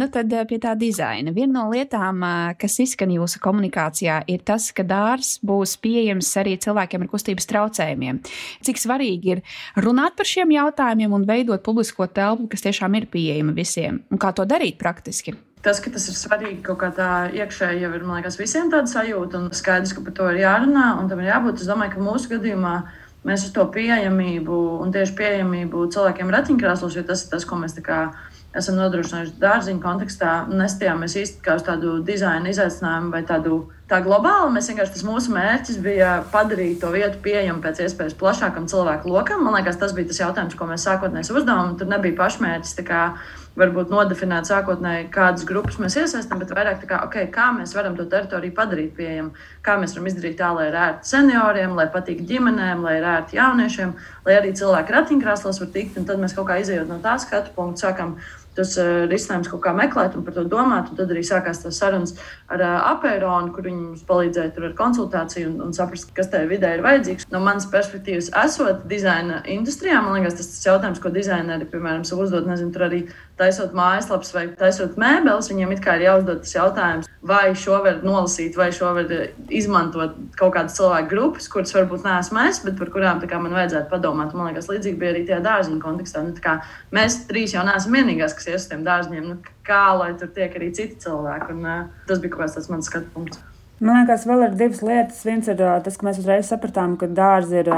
Nu, 0.00 0.06
tad 0.08 0.32
eh, 0.32 0.46
pie 0.48 0.56
tā 0.56 0.70
dizaina. 0.80 1.32
Viena 1.36 1.58
no 1.58 1.66
lietām, 1.68 2.22
eh, 2.24 2.54
kas 2.60 2.78
izskan 2.80 3.10
jūsu 3.12 3.36
komunikācijā, 3.44 4.22
ir 4.32 4.40
tas, 4.48 4.70
ka 4.72 4.80
dārzs 4.86 5.42
būs 5.44 5.74
pieejams 5.82 6.30
arī 6.40 6.54
cilvēkiem 6.64 7.04
ar 7.04 7.10
kustības 7.10 7.48
traucējumiem. 7.50 8.22
Cik 8.64 8.80
svarīgi 8.80 9.34
ir 9.34 9.42
runāt 9.76 10.16
par 10.16 10.30
šiem 10.30 10.54
jautājumiem 10.56 11.18
un 11.18 11.26
veidot 11.28 11.60
publisko 11.66 12.08
telpu, 12.08 12.48
kas 12.48 12.64
tiešām 12.64 12.96
ir 12.96 13.10
pieejama 13.12 13.52
visiem, 13.52 14.00
un 14.08 14.22
kā 14.22 14.32
to 14.32 14.48
darīt 14.48 14.80
praktiski. 14.80 15.36
Tas, 15.60 15.82
ka 15.84 15.92
tas 15.92 16.08
ir 16.08 16.16
svarīgi 16.16 16.62
kaut 16.64 16.80
kā 16.80 16.88
tā 16.96 17.10
iekšēji, 17.36 17.84
jau 17.84 17.92
ir 17.92 18.08
liekas, 18.08 18.40
visiem 18.40 18.72
tāda 18.72 18.88
sajūta, 18.88 19.36
un 19.36 19.52
skaidrs, 19.52 19.92
ka 19.92 20.06
par 20.06 20.16
to 20.16 20.30
ir 20.32 20.40
jārunā, 20.46 20.94
un 21.02 21.12
tam 21.12 21.20
ir 21.20 21.28
jābūt. 21.28 21.60
Es 21.60 21.68
domāju, 21.68 21.98
ka 21.98 22.06
mūsu 22.08 22.32
gadījumā 22.32 22.74
mēs 23.28 23.44
uz 23.44 23.52
to 23.52 23.68
pieejamību 23.68 24.64
un 24.80 24.96
tieši 24.96 25.12
pieejamību 25.20 25.90
cilvēkiem 25.92 26.32
ratiņkrēslos, 26.32 26.96
jo 26.96 27.04
tas 27.04 27.26
ir 27.26 27.34
tas, 27.36 27.44
ko 27.44 27.60
mēs 27.60 27.76
tā 27.76 27.84
kā 27.84 28.00
esam 28.56 28.78
nodrošinājuši 28.80 29.36
dārziņu 29.42 29.82
kontekstā, 29.82 30.30
nestījāmies 30.50 31.16
īsti 31.20 31.44
kā 31.44 31.58
uz 31.60 31.66
tādu 31.66 31.98
dizaina 32.06 32.50
izaicinājumu 32.50 33.12
vai 33.14 33.22
tādu 33.28 33.60
tā 33.90 34.00
globāli. 34.04 34.54
Mēs 34.54 34.70
vienkārši 34.70 34.96
tas 34.96 35.06
mūsu 35.06 35.34
mērķis 35.34 35.80
bija 35.84 36.12
padarīt 36.32 36.80
to 36.82 36.90
vietu 36.94 37.20
pieejamu 37.24 37.62
pēc 37.64 37.84
iespējas 37.86 38.16
plašākam 38.18 38.66
cilvēku 38.70 39.10
lokam. 39.10 39.44
Man 39.46 39.58
liekas, 39.58 39.78
tas 39.80 39.94
bija 39.96 40.10
tas 40.10 40.22
jautājums, 40.22 40.58
ko 40.58 40.70
mēs 40.70 40.86
sākotnēji 40.86 41.30
uzdevām. 41.34 41.76
Tur 41.78 41.90
nebija 41.90 42.18
pašmērķis 42.18 42.76
varbūt 43.58 43.90
nodefinēt 43.90 44.48
sākotnēji, 44.48 45.08
kādas 45.12 45.44
grupas 45.48 45.78
mēs 45.82 45.96
iesaistām, 45.98 46.38
bet 46.40 46.52
vairāk 46.54 46.84
kā, 46.88 47.00
okay, 47.06 47.26
kā 47.34 47.48
mēs 47.56 47.74
varam 47.76 47.96
to 47.98 48.06
teritoriju 48.10 48.54
padarīt 48.56 48.92
pieejamu, 48.96 49.32
kā 49.66 49.74
mēs 49.80 49.96
varam 49.96 50.06
izdarīt 50.10 50.38
tā, 50.38 50.52
lai 50.56 50.68
ir 50.70 50.78
ērti 50.78 51.10
senioriem, 51.10 51.74
lai 51.76 51.88
patīk 51.92 52.22
ģimenēm, 52.28 52.84
lai 52.86 52.96
ir 53.00 53.08
ērti 53.10 53.40
jauniešiem, 53.40 53.94
lai 54.28 54.36
arī 54.38 54.54
cilvēki 54.60 54.96
ratiņkrēslos 54.96 55.60
var 55.64 55.72
tikt. 55.74 55.98
Un 56.00 56.06
tad 56.08 56.22
mēs 56.22 56.36
kaut 56.36 56.48
kā 56.50 56.60
izējot 56.62 56.90
no 56.90 57.00
tā 57.02 57.16
skatu 57.22 57.52
punkta, 57.56 57.88
sākam 57.88 58.16
tas 58.56 58.74
uh, 58.80 59.04
risinājums 59.10 59.50
kaut 59.52 59.62
kā 59.64 59.74
meklēt 59.76 60.16
un 60.18 60.26
par 60.26 60.36
to 60.36 60.44
domāt. 60.50 60.90
Tad 60.98 61.12
arī 61.12 61.22
sākās 61.26 61.62
tas 61.64 61.78
sarunas 61.80 62.16
ar 62.50 62.64
uh, 62.64 62.76
apēnu, 62.92 63.52
kur 63.54 63.66
viņi 63.68 63.80
mums 63.80 64.04
palīdzēja 64.08 64.54
ar 64.68 64.76
konsultāciju 64.78 65.52
un, 65.52 65.58
un 65.68 65.76
saprast, 65.76 66.10
kas 66.16 66.30
tajā 66.32 66.48
vidē 66.50 66.74
ir 66.76 66.84
vajadzīgs. 66.86 67.28
No 67.32 67.42
manas 67.44 67.68
perspektīvas, 67.70 68.32
esot 68.44 68.86
dizaina 68.90 69.40
industrijā, 69.50 70.00
man 70.04 70.18
liekas, 70.18 70.38
tas 70.40 70.52
ir 70.58 70.72
jautājums, 70.72 71.02
ko 71.02 71.12
dizaineri, 71.14 71.68
piemēram, 71.70 72.06
uzdod, 72.20 72.48
nezinu, 72.50 72.72
tur 72.74 72.88
arī 72.88 73.04
taisot 73.40 73.72
mājaslapas 73.76 74.34
vai 74.34 74.44
taisot 74.58 74.98
mēbeles, 75.00 75.48
viņiem 75.52 75.72
ir 75.76 76.04
jāuzdod 76.04 76.42
tas 76.44 76.52
jautājums, 76.54 77.08
vai 77.24 77.52
šo 77.56 77.78
var 77.84 78.00
nolasīt, 78.04 78.56
vai 78.56 78.70
šo 78.72 78.92
var 78.96 79.10
izmantot 79.52 80.16
kaut 80.38 80.54
kādas 80.56 80.76
cilvēku 80.78 81.10
grupas, 81.12 81.48
kuras 81.52 81.72
varbūt 81.76 82.04
neesmu 82.06 82.42
es, 82.46 82.60
bet 82.64 82.78
par 82.80 82.92
kurām 82.92 83.20
kā, 83.20 83.40
man 83.40 83.56
vajadzētu 83.56 83.90
padomāt. 83.92 84.34
Man 84.36 84.50
liekas, 84.50 84.70
līdzīgi 84.72 85.00
bija 85.00 85.14
arī 85.14 85.24
tajā 85.28 85.40
dārziņa 85.44 85.80
kontekstā. 85.82 86.24
Nu, 86.24 86.34
kā, 86.42 86.58
mēs 86.96 87.22
trīs 87.28 87.54
jau 87.56 87.64
neesam 87.68 87.96
vienīgās, 87.96 88.36
kas 88.40 88.48
ies 88.48 88.64
uz 88.64 88.70
tiem 88.72 88.82
dārziem. 88.86 89.28
Nu, 89.28 89.54
kā 89.66 89.84
lai 90.00 90.14
tur 90.18 90.32
tiek 90.36 90.56
arī 90.56 90.72
citi 90.76 90.98
cilvēki? 91.04 91.52
Un, 91.54 91.68
uh, 91.68 92.04
tas 92.08 92.22
bija 92.24 92.34
kaut 92.34 92.48
kāds 92.48 92.72
mans 92.72 92.88
skatu 92.88 93.12
punkts. 93.14 93.44
Man 93.80 94.02
liekas, 94.02 94.26
vēl 94.28 94.42
ir 94.44 94.56
divas 94.60 94.82
lietas. 94.84 95.22
Viens 95.24 95.46
ir 95.48 95.56
tas, 95.56 95.94
ka 95.96 96.04
mēs 96.04 96.18
uzreiz 96.20 96.50
sapratām, 96.50 96.98
ka 97.00 97.06
dārsts 97.16 97.54
ir 97.62 97.68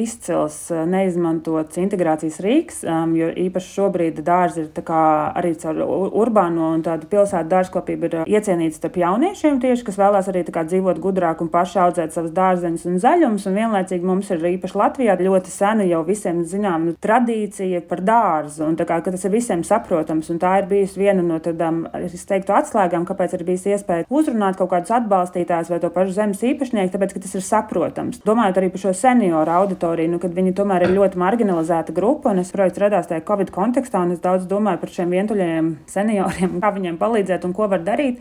izcils, 0.00 0.54
neizmantots 0.88 1.76
integrācijas 1.82 2.38
rīks, 2.40 2.78
jo 3.18 3.28
īpaši 3.42 3.68
šobrīd 3.74 4.22
dārsts 4.24 4.62
ir 4.62 4.70
arī 4.88 5.50
caur 5.60 5.82
urbāno 6.16 6.70
un 6.72 6.84
tādu 6.86 7.10
pilsētu 7.10 7.50
dārzkopību 7.50 8.08
ir 8.08 8.16
iecienīts 8.24 8.80
starp 8.80 8.96
jauniešiem 9.02 9.58
tieši, 9.60 9.84
kas 9.84 9.98
vēlās 10.00 10.30
arī 10.32 10.46
dzīvot 10.48 11.02
gudrāk 11.04 11.44
un 11.44 11.52
paši 11.52 11.76
audzēt 11.82 12.16
savus 12.16 12.32
dārzeņus 12.32 12.88
un 12.88 12.96
zaļumus. 13.04 13.44
Un 13.44 13.60
vienlaicīgi 13.60 14.08
mums 14.08 14.32
ir 14.32 14.48
īpaši 14.54 14.80
Latvijā 14.80 15.18
ļoti 15.20 15.52
sena 15.52 15.84
jau 15.84 16.00
visiem 16.08 16.40
zinām 16.48 16.88
nu, 16.88 16.96
tradīcija 16.96 17.82
par 17.90 18.00
dārzu, 18.00 18.64
un 18.70 18.80
kā, 18.80 19.02
tas 19.04 19.28
ir 19.28 19.36
visiem 19.36 19.60
saprotams. 19.60 20.32
Un 20.32 20.40
tā 20.40 20.56
ir 20.62 20.72
bijusi 20.72 21.04
viena 21.04 21.20
no 21.20 21.36
tādām, 21.44 21.84
es 22.00 22.24
teiktu, 22.24 22.56
atslēgām, 22.56 23.04
kāpēc 23.04 23.36
ir 23.36 23.44
bijis 23.44 23.68
iespēja 23.76 24.08
uzrunāt 24.08 24.56
kaut 24.56 24.72
kādus 24.72 24.96
atbalstus 24.96 25.33
atbalstītājs 25.34 25.70
vai 25.70 25.80
to 25.82 25.90
pašu 25.90 26.14
zemes 26.14 26.42
īpašnieku, 26.42 26.92
tāpēc 26.94 27.14
ka 27.14 27.22
tas 27.22 27.34
ir 27.34 27.42
saprotams. 27.42 28.20
Domājot 28.24 28.58
arī 28.60 28.70
par 28.70 28.82
šo 28.82 28.92
senioru 28.94 29.50
auditoriju, 29.50 30.12
nu, 30.14 30.18
kad 30.22 30.34
viņi 30.34 30.54
tomēr 30.54 30.86
ir 30.86 30.94
ļoti 30.94 31.18
marginalizēta 31.18 31.94
grupa, 31.94 32.30
un 32.30 32.42
es 32.42 32.52
projekts 32.54 32.80
radās 32.82 33.08
tajā 33.10 33.24
Covid 33.26 33.50
kontekstā, 33.54 34.04
un 34.04 34.14
es 34.14 34.22
daudz 34.22 34.46
domāju 34.46 34.80
par 34.80 34.94
šiem 34.94 35.14
vientuļajiem 35.14 35.70
senioriem, 35.90 36.58
kā 36.62 36.74
viņiem 36.74 36.98
palīdzēt 37.00 37.44
un 37.44 37.54
ko 37.56 37.68
var 37.68 37.82
darīt. 37.84 38.20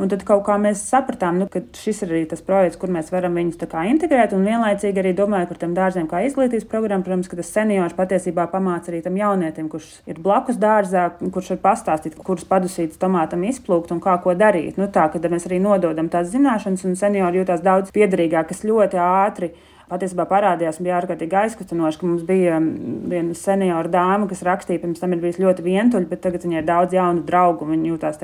Un 0.00 0.10
tad 0.10 0.24
kaut 0.26 0.42
kā 0.48 0.56
mēs 0.58 0.80
sapratām, 0.90 1.38
nu, 1.38 1.46
ka 1.50 1.62
šis 1.78 2.02
ir 2.02 2.12
arī 2.14 2.22
tas 2.30 2.42
projekts, 2.42 2.78
kur 2.80 2.90
mēs 2.90 3.12
varam 3.14 3.36
viņus 3.38 3.60
integrēt. 3.90 4.34
Un 4.34 4.46
vienlaicīgi 4.46 5.02
arī 5.02 5.12
domāju 5.14 5.48
par 5.50 5.60
tiem 5.60 5.74
dārziem, 5.76 6.08
kā 6.10 6.24
izglītības 6.26 6.66
programmu. 6.70 7.04
Protams, 7.06 7.28
ka 7.30 7.38
tas 7.38 7.52
seniors 7.54 7.94
patiesībā 7.94 8.48
pamāca 8.50 8.90
arī 8.90 9.02
tam 9.04 9.16
jaunietim, 9.16 9.68
kurš 9.70 9.86
ir 10.10 10.18
blakus 10.18 10.58
dārzā, 10.58 11.10
kurš 11.20 11.54
var 11.54 11.60
pastāstīt, 11.68 12.16
kuras 12.26 12.46
padusītas 12.48 12.98
tomātam 12.98 13.44
izplūkt 13.46 13.94
un 13.94 14.02
kā 14.02 14.16
ko 14.24 14.34
darīt. 14.34 14.80
Nu, 14.80 14.90
tā, 14.90 15.06
kad 15.12 15.30
mēs 15.30 15.46
arī 15.46 15.60
nododam 15.62 16.10
tās 16.10 16.32
zināšanas, 16.34 16.84
un 16.88 16.98
seniori 16.98 17.42
jūtas 17.42 17.62
daudz 17.62 17.94
piederīgāk, 17.94 18.50
kas 18.50 18.66
ļoti 18.66 18.98
ātri 18.98 19.54
patiesībā 19.90 20.24
parādījās 20.30 20.80
bija 20.82 20.98
ārkārtīgi 21.00 21.36
aizkustinoši, 21.42 22.00
ka 22.00 22.08
mums 22.08 22.24
bija 22.28 22.58
viena 22.60 23.36
seniora 23.38 23.90
dāma, 23.90 24.28
kas 24.30 24.44
rakstīja, 24.46 24.82
pirms 24.82 25.02
tam 25.02 25.16
ir 25.16 25.22
bijis 25.22 25.40
ļoti 25.42 25.64
vientuļa, 25.66 26.08
bet 26.10 26.22
tagad 26.24 26.46
viņai 26.46 26.60
ir 26.62 26.68
daudz 26.68 26.96
jaunu 26.96 27.24
draugu. 27.28 27.68
Viņa 27.68 27.90
jūtas 27.92 28.22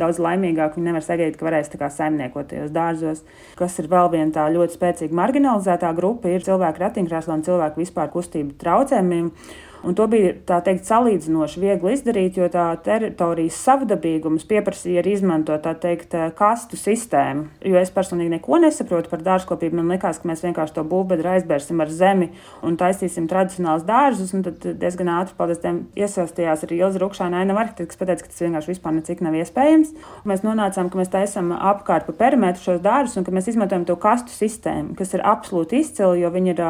daudz 0.00 0.20
laimīgāk. 0.22 0.76
Viņa 0.76 0.90
nevar 0.90 1.06
sagaidīt, 1.06 1.38
ka 1.40 1.48
varēs 1.48 1.72
saimniekot 1.96 2.50
tajos 2.52 2.74
dārzos. 2.74 3.24
Kas 3.58 3.78
ir 3.82 3.90
vēl 3.90 4.12
viena 4.14 4.30
tā 4.34 4.46
ļoti 4.52 4.78
spēcīga 4.78 5.18
marginalizētā 5.22 5.90
grupa, 5.96 6.30
ir 6.30 6.46
cilvēku 6.46 6.84
ratiņkrēsla 6.84 7.38
un 7.38 7.44
cilvēku 7.48 7.82
vispār 7.82 8.12
kustību 8.14 8.56
traucējumiem. 8.60 9.34
Un 9.80 9.94
to 9.96 10.04
bija 10.12 10.34
teikt, 10.60 10.84
salīdzinoši 10.84 11.60
viegli 11.62 11.94
izdarīt, 11.96 12.36
jo 12.36 12.44
tā 12.52 12.66
teritorijas 12.84 13.56
savdabīgums 13.64 14.44
pieprasīja 14.48 15.00
arī 15.00 15.14
izmantot 15.16 15.64
teikt, 15.80 16.12
kastu 16.36 16.76
sistēmu. 16.76 17.46
Jo 17.64 17.78
es 17.80 17.92
personīgi 17.94 18.34
neko 18.34 18.58
nesaprotu 18.60 19.08
par 19.08 19.24
dārzkopību. 19.24 19.78
Man 19.78 19.88
liekas, 19.94 20.20
ka 20.20 20.28
mēs 20.28 20.44
vienkārši 20.44 20.76
to 20.76 20.84
būvbedru 20.90 21.32
aizbērsim 21.32 21.80
ar 21.80 21.92
zemi 21.96 22.28
un 22.66 22.76
taisīsim 22.80 23.28
tradicionālus 23.30 23.86
dārzus. 23.88 24.34
Tad 24.44 24.66
diezgan 24.82 25.12
ātri 25.14 25.38
paldies 25.38 25.62
tiem 25.64 25.80
iesaistījās 25.96 26.66
arī 26.66 26.82
Ilza 26.82 27.00
Rukšāna 27.00 27.40
ainava 27.40 27.64
arhitekts, 27.64 27.96
kas 27.96 28.02
pateica, 28.02 28.26
ka 28.26 28.34
tas 28.34 28.44
vienkārši 28.44 28.72
vispār 28.74 28.96
necik 28.98 29.24
nav 29.24 29.38
iespējams. 29.40 29.96
Mēs 30.28 30.44
nonācām, 30.44 30.92
ka 30.92 31.00
mēs 31.00 31.12
taisām 31.12 31.54
apkārt 31.56 32.04
pa 32.10 32.16
perimetru 32.20 32.66
šos 32.66 32.84
dārzus 32.84 33.16
un 33.16 33.24
ka 33.24 33.32
mēs 33.32 33.48
izmantojam 33.54 33.88
to 33.88 33.96
kastu 34.00 34.36
sistēmu, 34.36 34.92
kas 35.00 35.16
ir 35.16 35.24
absolūti 35.24 35.80
izcila, 35.80 36.12
jo 36.20 36.28
viņi 36.36 36.52
ir 36.52 36.64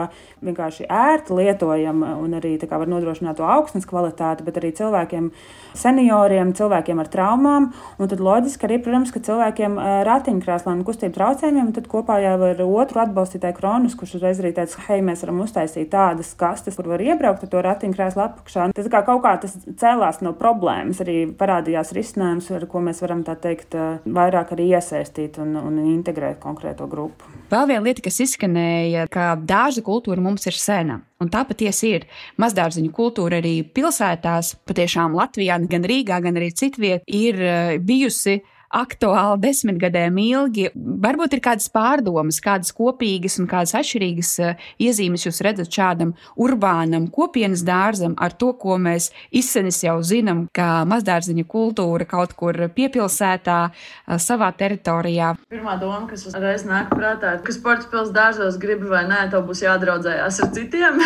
vienkārši 0.47 0.87
ērti 0.87 1.43
lietojami 1.43 2.15
un 2.23 2.39
arī 2.39 2.57
var 2.71 2.87
nodrošināt 2.87 3.00
nodrošināt 3.01 3.41
to 3.41 3.47
augsnes 3.49 3.89
kvalitāti, 3.89 4.45
bet 4.47 4.61
arī 4.61 4.71
cilvēkiem, 4.77 5.31
senioriem, 5.79 6.53
cilvēkiem 6.57 7.01
ar 7.01 7.11
traumām. 7.11 7.71
Un 7.99 8.11
tad 8.11 8.23
loģiski 8.23 8.69
arī, 8.69 8.79
protams, 8.85 9.13
ka 9.15 9.23
cilvēkiem 9.25 9.79
ratiņkrēslā 10.07 10.75
un 10.77 10.85
kustību 10.87 11.17
traucējumiem, 11.17 11.73
tad 11.77 11.89
kopā 11.91 12.21
jau 12.23 12.37
ar 12.51 12.63
otru 12.67 13.03
atbalstītāju 13.05 13.59
Kronus, 13.59 13.97
kurš 13.99 14.19
uzreiz 14.21 14.43
arī 14.43 14.53
teica, 14.57 14.85
hei, 14.89 15.01
mēs 15.05 15.25
varam 15.25 15.43
uztaisīt 15.47 15.91
tādas 15.93 16.33
kastes, 16.39 16.77
kur 16.79 16.93
var 16.93 17.03
iebraukt 17.05 17.47
ar 17.47 17.53
to 17.53 17.65
ratiņkrēslu 17.67 18.25
apakšā. 18.27 18.71
Tas 18.77 18.91
kā 18.93 19.03
kaut 19.07 19.25
kā 19.27 19.37
tas 19.43 19.57
cēlās 19.81 20.23
no 20.27 20.35
problēmas, 20.39 21.03
arī 21.05 21.23
parādījās 21.41 21.95
risinājums, 21.97 22.51
ar 22.57 22.69
ko 22.71 22.85
mēs 22.85 23.03
varam 23.05 23.25
tā 23.27 23.37
teikt 23.41 23.77
vairāk 24.05 24.55
arī 24.57 24.73
iesaistīt 24.77 25.41
un, 25.43 25.57
un 25.61 25.85
integrēt 25.97 26.43
konkrēto 26.43 26.89
grupu. 26.91 27.40
Vēl 27.51 27.67
viena 27.67 27.83
lieta, 27.83 28.03
kas 28.05 28.21
izskanēja, 28.23 29.09
ka 29.11 29.33
dārza 29.35 29.83
kultūra 29.83 30.23
mums 30.23 30.47
ir 30.47 30.55
sena. 30.55 31.01
Un 31.21 31.33
tā 31.33 31.43
patiesi 31.49 31.89
ir. 31.97 32.07
Mazdārziņu 32.39 32.93
kultūra 32.95 33.41
arī 33.43 33.57
pilsētās, 33.75 34.53
patiešām 34.71 35.17
Latvijā, 35.19 35.59
gan 35.71 35.87
Rīgā, 35.91 36.21
gan 36.23 36.39
arī 36.39 36.53
citviet, 36.55 37.03
ir 37.11 37.43
eh, 37.43 37.73
bijusi 37.83 38.39
aktuāli 38.71 39.41
desmitgadēm 39.45 40.19
ilgi. 40.23 40.69
Varbūt 40.75 41.37
ir 41.37 41.43
kādas 41.45 41.71
pārdomas, 41.73 42.41
kādas 42.43 42.75
kopīgas 42.77 43.39
un 43.43 43.49
kādas 43.51 43.75
atšķirīgas 43.79 44.33
uh, 44.45 44.69
iezīmes 44.83 45.27
jūs 45.27 45.43
redzat 45.47 45.73
šādam 45.75 46.15
urbānam 46.41 47.09
kopienas 47.13 47.65
dārzam 47.67 48.15
ar 48.19 48.35
to, 48.39 48.53
ko 48.61 48.79
mēs 48.81 49.11
izsenis 49.31 49.83
jau 49.85 49.99
zinām, 50.07 50.47
ka 50.55 50.85
mazdārziņa 50.91 51.47
kultūra 51.51 52.07
kaut 52.11 52.37
kur 52.39 52.57
piepilsētā 52.77 53.59
uh, 53.71 54.19
savā 54.23 54.53
teritorijā. 54.57 55.35
Pirmā 55.51 55.77
doma, 55.81 56.07
kas 56.11 56.27
uzreiz 56.31 56.67
nāk 56.69 56.93
prātā, 56.95 57.37
ir, 57.39 57.45
ka 57.47 57.55
sports 57.55 57.91
pilsētā 57.91 58.19
dārzos 58.21 58.59
grib 58.61 58.83
vai 58.91 59.05
nē, 59.09 59.27
tev 59.33 59.47
būs 59.49 59.65
jādraudzējās 59.65 60.43
ar 60.45 60.53
citiem. 60.57 61.01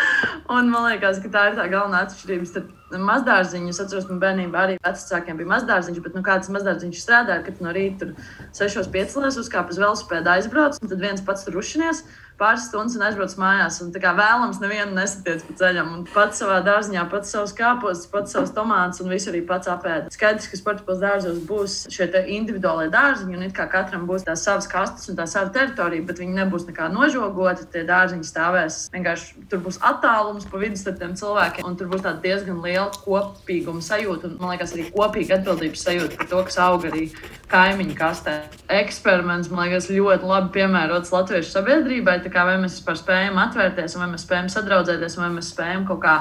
un 0.56 0.70
man 0.72 0.90
liekas, 0.90 1.20
ka 1.22 1.32
tā 1.32 1.50
ir 1.50 1.58
tā 1.58 1.68
galvenā 1.72 2.04
atšķirība 2.06 2.50
starp 2.50 2.85
mazdārziņu. 2.90 3.72
Es 3.72 3.80
atceros, 3.82 4.06
ka 4.08 4.18
bērnībā 4.22 4.62
arī 4.62 4.76
vecākiem 4.84 5.40
bija 5.40 5.52
mazdārziņš, 5.54 6.02
bet 6.04 6.18
nu, 6.18 6.22
kāds 6.26 6.50
mazdārziņš 6.54 7.02
strādāja, 7.02 7.42
kad 7.46 7.62
no 7.64 7.74
rīta 7.74 8.06
tur 8.06 8.14
6.5. 8.54 9.40
uzkāpa 9.42 9.74
uz 9.74 9.80
velosipēdu 9.82 10.32
aizbrauc, 10.36 10.78
un 10.82 10.92
tad 10.92 11.02
viens 11.02 11.24
pats 11.26 11.46
tur 11.46 11.58
uzšinies 11.62 12.04
pāris 12.40 12.66
stundas 12.68 12.96
un 12.98 13.04
aizbrauc 13.06 13.36
mājās. 13.40 13.80
Un, 13.84 13.92
kā 14.02 14.12
vēlams, 14.16 14.60
nevienu 14.62 14.96
nesatiec 14.96 15.44
pa 15.46 15.56
ceļam. 15.60 15.92
Un 15.96 16.04
pats 16.10 16.42
savā 16.42 16.60
dārziņā, 16.66 17.06
pats 17.12 17.32
savus 17.32 17.54
kāpostus, 17.56 18.10
pats 18.12 18.36
savus 18.36 18.52
tomātus 18.56 19.02
un 19.04 19.12
visu 19.12 19.32
arī 19.32 19.42
pats 19.46 19.70
apēda. 19.72 20.12
Skaidrs, 20.14 20.50
ka 20.50 20.60
sporta 20.60 20.86
pilsētas 20.86 21.04
dārzos 21.06 21.40
būs 21.48 21.76
šie 21.92 22.08
individuālie 22.36 22.88
dārziņi, 22.92 23.38
un 23.38 23.54
katram 23.56 24.06
būs 24.08 24.26
tās 24.26 24.44
savas 24.46 24.68
kastes 24.70 25.10
un 25.10 25.18
tā 25.18 25.26
sava 25.30 25.52
teritorija, 25.54 26.04
bet 26.06 26.20
viņi 26.22 26.38
nebūs 26.40 26.66
nekā 26.68 26.88
nožogoti. 26.92 27.68
Tie 27.72 27.84
dārziņi 27.88 28.26
stāvēs 28.26 28.78
vienkārši 28.94 29.46
tur 29.50 29.62
būs 29.64 29.80
attālums 29.84 30.46
pa 30.50 30.60
vidu 30.60 30.80
starp 30.80 31.00
tiem 31.00 31.16
cilvēkiem, 31.18 31.66
un 31.66 31.78
tur 31.78 31.90
būs 31.92 32.04
diezgan 32.22 32.62
liela 32.64 32.90
kopīguma 33.04 33.84
sajūta 33.84 34.30
un, 34.30 34.36
man 34.40 34.54
liekas, 34.54 34.74
arī 34.76 34.88
kopīga 34.94 35.40
atbildības 35.40 35.84
sajūta 35.86 36.20
par 36.20 36.30
to, 36.32 36.42
kas 36.48 36.60
aug 36.66 36.86
arī 36.88 37.08
kaimiņu 37.50 37.94
kastē. 37.98 38.36
Eksperiments, 38.78 39.50
man 39.52 39.68
liekas, 39.68 39.90
ļoti 39.92 40.26
labi 40.26 40.52
piemērots 40.56 41.12
latviešu 41.14 41.52
sabiedrībai 41.52 42.18
kā, 42.26 42.46
vai 42.48 42.56
mēs 42.62 42.80
vispār 42.80 42.98
spējam 42.98 43.38
atvērties, 43.42 43.96
vai 44.00 44.10
mēs 44.12 44.26
spējam 44.26 44.50
sadraudzēties, 44.52 45.18
vai 45.20 45.30
mēs 45.36 45.52
spējam 45.54 45.86
kaut 45.88 46.02
kā 46.02 46.16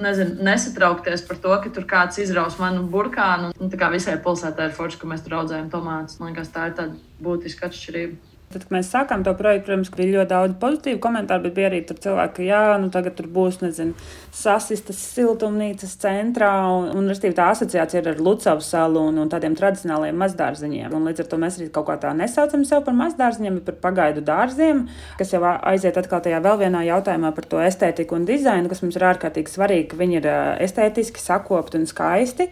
nezinu, 0.00 0.36
nesatraukties 0.42 1.24
par 1.28 1.40
to, 1.42 1.56
ka 1.62 1.72
tur 1.74 1.88
kāds 1.88 2.20
izraus 2.22 2.58
manu 2.58 2.86
burkānu. 2.90 3.52
Un, 3.58 3.72
tā 3.72 3.80
kā 3.80 3.90
visai 3.92 4.16
pilsētai 4.22 4.70
ir 4.70 4.76
forši, 4.76 5.00
ka 5.00 5.10
mēs 5.10 5.24
tur 5.26 5.38
audzējam 5.40 5.70
tomātus. 5.72 6.18
Man 6.20 6.32
liekas, 6.32 6.52
tā 6.54 6.70
ir 6.70 6.78
tāda 6.80 7.24
būtiska 7.24 7.68
atšķirība. 7.68 8.33
Tad, 8.54 8.68
kad 8.68 8.74
mēs 8.76 8.90
sākām 8.92 9.24
to 9.26 9.32
projektu, 9.34 9.66
protams, 9.66 9.88
bija 9.90 10.12
ļoti 10.20 10.30
daudz 10.30 10.52
pozitīvu 10.62 11.00
komentāru, 11.02 11.48
bet 11.48 11.54
bija 11.56 11.70
arī 11.72 11.80
cilvēki, 11.88 12.34
ka 12.36 12.44
jā, 12.46 12.62
nu, 12.78 12.90
tagad 12.94 13.16
tur 13.18 13.26
būs 13.34 13.58
nezinu, 13.64 13.96
sasistas 14.34 15.00
siltumnīcas 15.14 15.96
centrā. 15.98 16.52
Un, 16.70 16.86
un 16.94 17.10
restīvi, 17.10 17.34
tā 17.34 17.48
asociācija 17.50 18.02
ir 18.02 18.12
ar 18.12 18.22
Lucavas 18.22 18.68
salu 18.70 19.02
un, 19.10 19.18
un 19.18 19.32
tādiem 19.32 19.56
tradicionāliem 19.58 20.14
mazdārziņiem. 20.22 20.94
Un 20.94 21.08
līdz 21.10 21.24
ar 21.24 21.30
to 21.32 21.40
mēs 21.42 21.58
arī 21.58 21.66
kaut 21.74 21.88
kā 21.88 21.98
tā 22.04 22.12
nesaucam 22.14 22.62
sevi 22.68 22.86
par 22.86 22.96
mazdārziņiem, 23.00 23.58
bet 23.58 23.68
par 23.72 23.80
pagaidu 23.88 24.22
dārziem, 24.26 24.84
kas 25.18 25.34
jau 25.34 25.42
aiziet 25.42 25.98
atkal 25.98 26.22
tajā 26.22 26.38
vēl 26.44 26.62
vienā 26.62 26.84
jautājumā 26.92 27.34
par 27.34 27.50
to 27.50 27.62
estētiku 27.64 28.20
un 28.20 28.28
dizainu, 28.30 28.70
kas 28.70 28.84
mums 28.86 28.98
ir 29.00 29.08
ārkārtīgi 29.10 29.56
svarīgi, 29.56 29.90
ka 29.90 29.98
viņi 29.98 30.20
ir 30.20 30.30
estētiski, 30.68 31.22
sakopti 31.22 31.82
un 31.82 31.90
skaisti. 31.90 32.50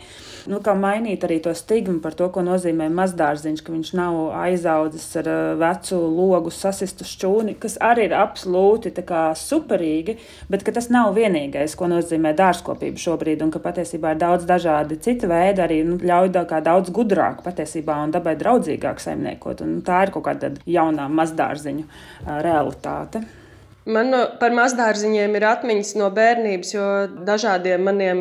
Nu, 0.51 0.59
kā 0.59 0.75
mainīt 0.75 1.23
arī 1.23 1.39
to 1.43 1.53
stigmu 1.55 2.01
par 2.03 2.17
to, 2.19 2.27
ko 2.35 2.43
nozīmē 2.43 2.89
mazdārziņš, 2.91 3.63
ka 3.63 3.75
viņš 3.75 3.93
nav 3.95 4.17
aizaudzis 4.43 5.05
ar 5.21 5.29
vecu 5.61 5.92
vecu 5.93 6.17
logu 6.17 6.51
sasistu 6.51 7.05
šķūni, 7.05 7.57
kas 7.61 7.77
arī 7.81 8.09
ir 8.09 8.15
absolūti 8.17 8.93
superīgi, 9.37 10.17
bet 10.49 10.65
tas 10.73 10.89
nav 10.91 11.15
vienīgais, 11.17 11.77
ko 11.77 11.89
nozīmē 11.89 12.35
dārzkopība 12.37 12.99
šobrīd, 12.99 13.43
un 13.43 13.51
ka 13.51 13.59
patiesībā 13.59 14.13
ir 14.13 14.19
daudz 14.19 14.47
dažādi 14.47 15.01
citi 15.01 15.27
veidi, 15.27 15.61
arī 15.63 15.83
nu, 15.85 15.99
ļauj 15.99 16.33
daudz 16.63 16.91
gudrāk 16.91 17.43
patiesībā 17.43 18.03
un 18.05 18.13
dabai 18.13 18.37
draudzīgāk 18.37 19.01
saimniekot. 19.01 19.63
Un 19.63 19.83
tā 19.83 20.07
ir 20.07 20.15
kaut 20.15 20.27
kāda 20.27 20.55
jaunā 20.67 21.09
mazdārziņu 21.09 21.87
realitāte. 22.43 23.42
Man 23.83 24.15
par 24.39 24.53
mazdārziņiem 24.55 25.33
ir 25.35 25.45
atmiņas 25.49 25.89
no 25.99 26.07
bērnības, 26.15 26.69
jo 26.71 26.85
dažādiem 27.27 27.83
maniem 27.83 28.21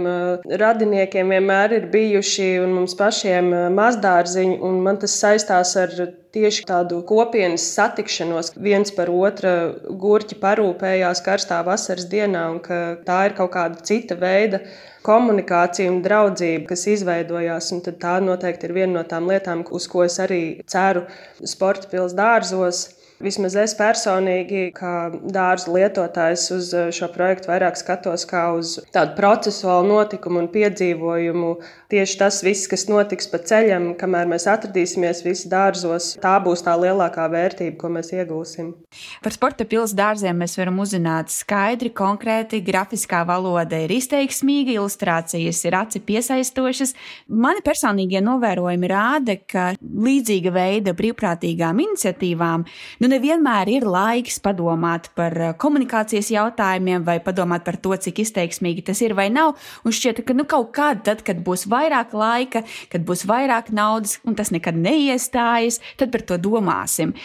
radiniekiem 0.58 1.30
vienmēr 1.36 1.76
ir 1.78 1.86
bijuši 1.94 2.48
un 2.64 2.74
mums 2.80 2.96
pašiem 2.98 3.52
mazdārziņi, 3.78 4.58
un 4.66 4.80
man 4.82 4.98
tas 5.04 5.14
saistās 5.22 5.76
ar 5.78 5.94
tieši 6.34 6.66
tādu 6.66 7.02
kopienas 7.06 7.68
satikšanos, 7.76 8.54
viens 8.58 8.90
par 8.96 9.12
otru 9.14 9.52
gurķi 10.02 10.40
parūpējās 10.42 11.22
karstā 11.26 11.60
vasaras 11.68 12.08
dienā, 12.10 12.48
un 12.56 12.58
ka 12.64 12.80
tā 13.06 13.20
ir 13.28 13.36
kaut 13.38 13.52
kāda 13.54 13.84
cita 13.86 14.18
veida 14.18 14.64
komunikācija 15.06 15.92
un 15.92 16.02
draudzība, 16.06 16.72
kas 16.72 16.88
izveidojās. 16.90 17.70
Tā 18.02 18.16
noteikti 18.24 18.66
ir 18.66 18.74
viena 18.80 19.00
no 19.00 19.06
tām 19.06 19.30
lietām, 19.30 19.62
uz 19.70 19.86
ko 19.92 20.06
es 20.08 20.18
arī 20.24 20.42
ceru 20.66 21.06
sporta 21.46 21.92
pilsētas 21.92 22.18
dārzos. 22.18 22.82
Vismaz 23.22 23.56
es 23.60 23.76
personīgi, 23.78 24.72
kā 24.74 25.12
dārza 25.34 25.70
lietotājs, 25.74 26.48
uz 26.56 26.72
šo 26.96 27.10
projektu 27.14 27.52
vairāk 27.52 27.78
skatos 27.78 28.26
kā 28.30 28.48
uz 28.58 28.78
tādu 28.94 29.14
procesuālu 29.18 29.92
notikumu 29.92 30.42
un 30.42 30.50
piedzīvojumu. 30.52 31.52
Tieši 31.92 32.18
tas 32.18 32.40
viss, 32.46 32.70
kas 32.72 32.88
notiks 32.90 33.28
pa 33.30 33.42
ceļam, 33.46 33.92
kamēr 34.00 34.30
mēs 34.32 34.48
atradīsimies 34.50 35.22
visi 35.26 35.52
dārzos, 35.52 36.16
tā 36.24 36.34
būs 36.44 36.64
tā 36.66 36.74
lielākā 36.80 37.28
vērtība, 37.32 37.76
ko 37.78 37.92
mēs 37.94 38.10
iegūsim. 38.16 38.72
Par 39.22 39.36
sporta 39.36 39.68
pilsētas 39.68 39.98
dārziem 39.98 40.42
mēs 40.42 40.58
varam 40.58 40.80
uzzināt 40.82 41.34
skaidri, 41.34 41.92
konkrēti, 41.94 42.62
grafiskā 42.66 43.22
valoda 43.28 43.84
ir 43.84 43.94
izteiksmīga, 43.98 44.78
ilustrācijas 44.80 45.62
ir 45.68 45.78
aci 45.78 46.02
piesaistošas. 46.08 46.96
Mani 47.30 47.62
personīgie 47.66 48.24
novērojumi 48.26 48.92
rāda, 48.92 49.38
ka 49.46 49.72
līdzīga 49.82 50.56
veida 50.56 50.96
brīvprātīgām 50.98 51.84
iniciatīvām 51.86 52.66
nu 53.04 53.11
nevienmēr 53.12 53.70
ir 53.72 53.86
laiks 53.88 54.40
padomāt 54.44 55.10
par 55.18 55.36
eh, 55.38 55.54
komunikācijas 55.62 56.32
jautājumiem 56.34 57.06
vai 57.08 57.20
padomāt 57.24 57.66
par 57.68 57.78
to, 57.84 57.94
cik 57.96 58.24
izteiksmīgi 58.24 58.86
tas 58.88 59.02
ir 59.04 59.16
vai 59.18 59.30
nav. 59.34 59.58
Un 59.86 59.96
šķiet, 59.96 60.24
ka 60.28 60.36
nu, 60.38 60.48
kaut 60.50 60.72
kādā 60.76 61.12
tad, 61.12 61.26
kad 61.28 61.42
būs 61.46 61.68
vairāk 61.72 62.16
laika, 62.18 62.64
kad 62.92 63.06
būs 63.08 63.26
vairāk 63.30 63.72
naudas 63.76 64.20
un 64.28 64.38
tas 64.38 64.54
nekad 64.54 64.78
neiestājas, 64.78 65.82
tad 66.00 66.14
par 66.14 66.26
to 66.28 66.40
domāsim. 66.42 67.16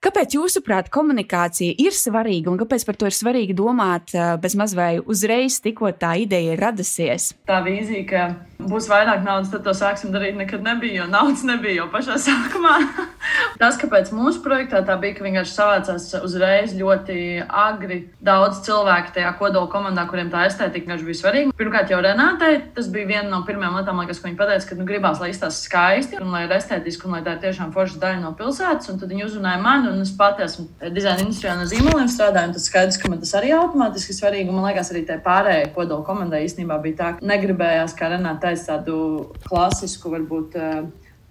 Kāpēc, 0.00 0.32
jūsuprāt, 0.32 0.86
komunikācija 0.88 1.74
ir 1.84 1.92
svarīga 1.92 2.48
un 2.48 2.56
kāpēc 2.56 2.86
par 2.88 2.96
to 2.96 3.10
ir 3.10 3.12
svarīgi 3.12 3.52
domāt 3.52 4.14
eh, 4.16 4.30
bez 4.40 4.54
maz 4.56 4.72
vai 4.72 4.94
uzreiz, 4.96 5.58
tikko 5.60 5.90
tā 5.92 6.14
ideja 6.22 6.54
ir 6.54 6.62
radusies? 6.64 7.34
Tā 7.44 7.58
vīzija, 7.66 8.06
ka 8.08 8.22
būs 8.64 8.88
vairāk 8.88 9.20
naudas, 9.26 9.50
tad 9.52 9.66
to 9.66 9.74
sāksim 9.76 10.08
darīt, 10.14 10.38
nekad 10.40 10.64
nebija, 10.64 11.02
jo 11.02 11.08
naudas 11.12 11.44
nebija 11.44 11.82
jau 11.82 11.88
pašā 11.92 12.16
sākumā. 12.26 12.78
Tas, 13.60 13.76
kāpēc 13.80 14.08
mūsu 14.16 14.40
projektā 14.40 14.80
tā 14.88 14.96
bija, 15.02 15.18
ka 15.18 15.26
vienkārši 15.26 15.52
savācās 15.52 16.08
uzreiz 16.24 16.72
ļoti 16.78 17.18
agri 17.44 18.00
daudz 18.24 18.62
cilvēku 18.64 19.12
tajā 19.18 19.34
kodola 19.36 19.68
komandā, 19.68 20.06
kuriem 20.08 20.32
tā 20.32 20.46
estētika 20.48 20.86
vienkārši 20.86 21.08
bija 21.10 21.20
svarīga. 21.20 21.54
Pirmkārt, 21.60 21.92
jau 21.92 22.00
Renātei 22.00 22.62
tas 22.72 22.88
bija 22.88 23.10
viena 23.12 23.28
no 23.34 23.42
pirmajām 23.44 23.76
lietām, 23.82 24.00
liekas, 24.00 24.22
ko 24.22 24.30
viņa 24.30 24.40
pateica, 24.40 24.70
ka 24.72 24.80
nu, 24.80 24.88
gribās, 24.88 25.20
lai 25.20 25.28
izstāsta 25.34 25.68
skaisti 25.68 26.20
un 26.24 26.32
lai 26.32 26.46
ir 26.46 26.56
estētiski 26.56 27.04
un 27.04 27.18
lai 27.18 27.22
tā 27.26 27.36
ir 27.36 27.44
tiešām 27.44 27.76
forša 27.76 28.00
daļa 28.00 28.24
no 28.24 28.32
pilsētas. 28.40 28.88
Un 28.94 29.00
tad 29.02 29.12
viņi 29.12 29.28
uzrunāja 29.28 29.60
mani 29.60 29.89
un 29.92 30.04
es 30.04 30.12
pati 30.16 30.44
esmu 30.44 30.66
dizaina 30.94 31.24
industrijā 31.24 31.56
no 31.58 31.66
zīmoliem 31.68 32.08
strādāju, 32.10 32.50
un 32.50 32.56
tas 32.56 32.68
skaidrs, 32.70 32.98
ka 33.00 33.10
man 33.10 33.20
tas 33.22 33.34
arī 33.38 33.52
automātiski 33.56 34.16
svarīgi. 34.16 34.54
Man 34.54 34.66
liekas, 34.68 34.92
arī 34.94 35.04
tā 35.08 35.18
pārējai 35.24 35.72
kodola 35.74 36.06
komandai 36.06 36.44
īstenībā 36.46 36.78
bija 36.84 36.98
tā, 37.00 37.10
ka 37.18 37.30
negribējās, 37.32 37.96
kā 37.98 38.12
Renāta 38.12 38.48
teica, 38.48 38.76
tādu 38.76 38.96
klasisku, 39.46 40.12
varbūt 40.14 40.56
eh, 40.60 40.80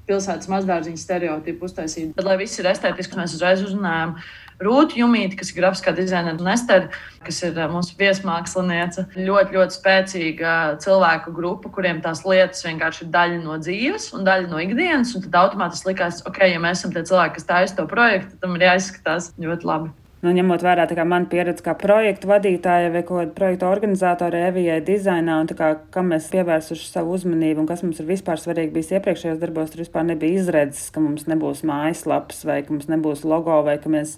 pilsētas 0.10 0.50
mazdārziņu 0.52 1.00
stereotipu 1.00 1.68
uztaisīt. 1.70 2.14
Bet, 2.18 2.28
lai 2.28 2.38
viss 2.42 2.60
ir 2.62 2.70
estētiski, 2.72 3.18
mēs 3.20 3.36
uzreiz 3.38 3.66
uzrunājām 3.66 4.16
Rūtu 4.60 5.00
Jumīti, 5.00 5.38
kas 5.40 5.54
ir 5.54 5.62
grafiskā 5.62 5.94
dizaina 5.96 6.34
un 6.36 6.50
Ester, 6.52 6.90
kas 7.24 7.38
ir 7.48 7.56
eh, 7.56 7.70
mūsu 7.72 7.96
viesmāksliniece. 8.00 9.06
Ļoti, 9.16 9.56
ļoti 9.56 9.78
spēcīga 9.78 10.56
cilvēku 10.84 11.32
grupa, 11.36 11.72
kuriem 11.76 12.02
tās 12.04 12.26
lietas 12.28 12.66
vienkārši 12.68 13.06
ir 13.06 13.14
daļa 13.14 13.40
no 13.46 13.56
dzīves 13.62 14.10
un 14.18 14.28
daļa 14.28 14.52
no 14.52 14.60
ikdienas. 14.64 15.16
Tad 15.16 15.40
automātiski 15.46 15.94
likās, 15.94 16.20
ok, 16.28 16.44
ja 16.52 16.60
mēs 16.60 16.82
esam 16.82 16.96
tie 16.96 17.06
cilvēki, 17.08 17.38
kas 17.40 17.50
taisa 17.54 17.80
to 17.80 17.88
projektu, 17.88 18.36
tam 18.44 18.60
ir 18.60 18.68
jāizskatās 18.68 19.32
ļoti 19.40 19.72
labi. 19.72 19.96
Nu, 20.20 20.34
ņemot 20.36 20.60
vērā 20.66 20.84
manu 21.08 21.30
pieredzi 21.32 21.64
kā 21.64 21.72
projektu 21.80 22.28
vadītāja 22.28 22.90
vai 22.92 23.06
kāda 23.08 23.32
projekta 23.38 23.70
organizātora 23.72 24.42
Evijai 24.50 24.82
dizainā, 24.84 25.38
un 25.40 25.48
kā, 25.56 25.70
kam 25.96 26.10
mēs 26.12 26.28
pievērsuši 26.34 26.90
savu 26.92 27.14
uzmanību 27.16 27.64
un 27.64 27.70
kas 27.70 27.86
mums 27.86 28.02
ir 28.04 28.10
vispār 28.10 28.42
svarīgi 28.42 28.74
bijis 28.76 28.92
iepriekšējos 28.98 29.40
darbos, 29.40 29.72
tur 29.72 29.86
vispār 29.86 30.04
nebija 30.10 30.42
izredzes, 30.42 30.90
ka 30.92 31.00
mums 31.00 31.24
nebūs 31.32 31.64
mājaslapas 31.70 32.44
vai 32.50 32.60
ka 32.66 32.76
mums 32.76 32.92
nebūs 32.92 33.24
logo 33.24 33.62
vai 33.64 33.78
ka 33.80 33.94
mēs 33.94 34.18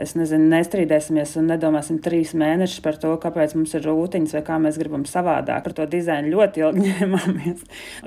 es 0.00 0.14
nezinu, 0.18 0.48
nestrīdēsimies 0.50 1.36
un 1.40 1.50
nedomāsim 1.50 2.00
trīs 2.02 2.32
mēnešus 2.38 2.82
par 2.84 2.96
to, 3.00 3.12
kāpēc 3.20 3.54
mums 3.56 3.74
ir 3.76 3.84
rūtiņas 3.86 4.34
vai 4.36 4.42
kā 4.46 4.56
mēs 4.62 4.78
gribam 4.80 5.04
savādāk. 5.08 5.62
Par 5.66 5.74
to 5.76 5.86
dizainu 5.90 6.32
ļoti 6.34 6.64
ilgi 6.64 6.84
ņēmāmies. 6.86 7.64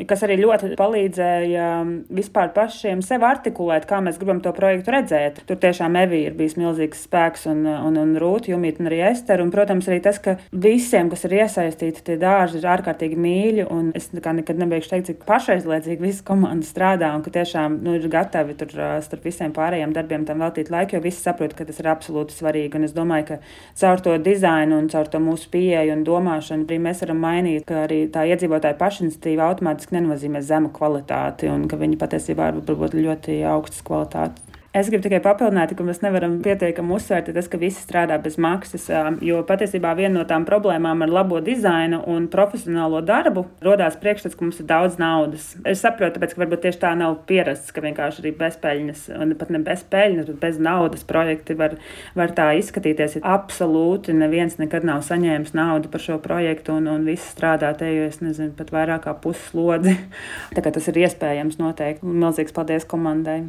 Kas 0.09 0.25
arī 0.25 0.39
ļoti 0.41 0.73
palīdzēja 0.79 1.67
vispār 2.13 2.53
pašiem 2.55 3.03
sev 3.05 3.25
artikulēt, 3.27 3.87
kā 3.89 4.01
mēs 4.03 4.17
gribam 4.21 4.41
to 4.43 4.53
projektu 4.55 4.95
redzēt. 4.95 5.43
Tur 5.49 5.59
tiešām 5.61 5.97
Evija 6.01 6.31
ir 6.31 6.37
bijis 6.37 6.57
milzīgs 6.59 7.05
spēks 7.07 7.47
un, 7.51 7.63
un, 7.69 7.99
un 8.01 8.15
Rūta, 8.21 8.51
Jumīt 8.53 8.81
un 8.81 8.89
arī 8.89 9.03
Ester. 9.11 9.43
Un, 9.43 9.53
protams, 9.53 9.89
arī 9.91 10.01
tas, 10.03 10.19
ka 10.23 10.37
visiem, 10.51 11.11
kas 11.13 11.27
ir 11.27 11.37
iesaistīti, 11.41 12.03
tie 12.09 12.17
dārzi 12.21 12.59
ir 12.59 12.69
ārkārtīgi 12.73 13.19
mīļi. 13.19 13.67
Un 13.73 13.91
es 13.97 14.09
nekad 14.13 14.59
nebeigšu 14.59 14.93
teikt, 14.95 15.11
cik 15.11 15.23
pašaizliedzīgi 15.29 16.03
visa 16.03 16.25
komanda 16.27 16.67
strādā 16.67 17.13
un 17.15 17.23
ka 17.25 17.33
tiešām 17.37 17.79
nu, 17.85 17.97
ir 17.99 18.09
gatavi 18.11 18.57
tur 18.59 18.73
starp 19.05 19.27
visiem 19.27 19.53
pārējiem 19.55 19.93
darbiem 19.95 20.25
tam 20.27 20.43
veltīt 20.43 20.71
laiku, 20.73 20.97
jo 20.97 21.03
visi 21.03 21.21
saprot, 21.23 21.55
ka 21.57 21.67
tas 21.67 21.82
ir 21.83 21.91
absolūti 21.91 22.37
svarīgi. 22.37 22.79
Un 22.79 22.87
es 22.87 22.95
domāju, 22.95 23.27
ka 23.33 23.39
caur 23.81 24.03
to 24.05 24.15
dizainu 24.27 24.79
un 24.81 24.89
caur 24.93 25.11
to 25.11 25.21
mūsu 25.23 25.51
pieeju 25.53 25.97
un 25.97 26.05
domāšanu 26.07 26.67
arī 26.67 26.79
mēs 26.87 27.03
varam 27.05 27.21
mainīt, 27.23 27.67
ka 27.69 27.83
arī 27.85 28.03
tā 28.13 28.25
iedzīvotāja 28.31 28.79
pašiniciatīva 28.79 29.51
automātiski 29.51 29.99
nenozīmē 29.99 30.43
zemu 30.43 30.73
kvalitāti 30.75 31.51
un 31.51 31.67
ka 31.71 31.79
viņi 31.79 31.99
patiesībā 32.01 32.51
var 32.53 32.81
būt 32.83 32.97
ļoti 32.97 33.43
augstas 33.53 33.85
kvalitātes. 33.87 34.42
Es 34.73 34.87
gribu 34.89 35.03
tikai 35.05 35.19
papildināt, 35.21 35.69
ka 35.77 35.85
mēs 35.85 35.99
nevaram 36.01 36.39
pietiekami 36.41 36.95
uzsvērt 36.95 37.27
tas, 37.35 37.45
ka 37.45 37.59
visi 37.61 37.77
strādā 37.77 38.15
bez 38.17 38.39
maksas, 38.41 38.87
jo 39.21 39.43
patiesībā 39.45 39.91
viena 39.99 40.15
no 40.15 40.23
tām 40.25 40.47
problēmām 40.47 41.03
ar 41.05 41.11
labo 41.13 41.37
dizainu 41.45 41.99
un 42.09 42.23
profesionālo 42.33 43.03
darbu 43.05 43.43
rodās 43.61 43.99
priekšstats, 44.01 44.33
ka 44.33 44.47
mums 44.47 44.63
ir 44.63 44.65
daudz 44.71 44.95
naudas. 44.97 45.51
Es 45.69 45.83
saprotu, 45.85 46.15
tāpēc, 46.15 46.33
ka 46.33 46.41
varbūt 46.41 46.63
tieši 46.65 46.79
tā 46.81 46.95
nav 46.97 47.19
pierasts, 47.29 47.69
ka 47.69 47.83
vienkārši 47.85 48.23
arī 48.23 48.31
bezpeļņas, 48.39 49.03
un 49.21 49.35
pat 49.37 49.51
ne 49.53 49.61
bezpeļņas, 49.67 50.31
bet 50.31 50.39
bez 50.41 50.57
naudas 50.57 51.05
projekti 51.05 51.53
var, 51.59 51.75
var 52.17 52.33
tā 52.33 52.47
izskatīties. 52.57 53.19
Absolūti 53.21 54.15
neviens 54.17 54.57
nekad 54.57 54.87
nav 54.89 55.03
saņēmis 55.05 55.53
naudu 55.53 55.91
par 55.93 56.01
šo 56.01 56.17
projektu, 56.23 56.79
un, 56.81 56.89
un 56.95 57.05
visi 57.05 57.27
strādā 57.27 57.75
te, 57.77 57.91
jo 57.93 58.09
es 58.09 58.17
nezinu, 58.25 58.55
pat 58.57 58.73
vairāk 58.73 59.05
kā 59.05 59.13
puslodzi. 59.21 59.99
Tā 60.57 60.65
kā 60.65 60.73
tas 60.73 60.89
ir 60.89 60.97
iespējams 61.05 61.61
noteikti. 61.61 62.09
Milzīgs 62.23 62.57
paldies 62.57 62.89
komandai! 62.89 63.43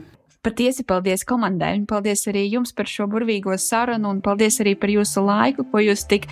Patiesi 0.44 0.84
paldies 0.84 1.22
komandai, 1.24 1.78
un 1.78 1.86
paldies 1.88 2.26
arī 2.28 2.42
jums 2.52 2.74
par 2.76 2.84
šo 2.90 3.06
burvīgo 3.08 3.54
sarunu, 3.56 4.10
un 4.12 4.20
paldies 4.20 4.60
arī 4.60 4.74
par 4.76 4.90
jūsu 4.92 5.22
laiku, 5.24 5.64
ko 5.70 5.80
jūs 5.80 6.04
tik 6.10 6.28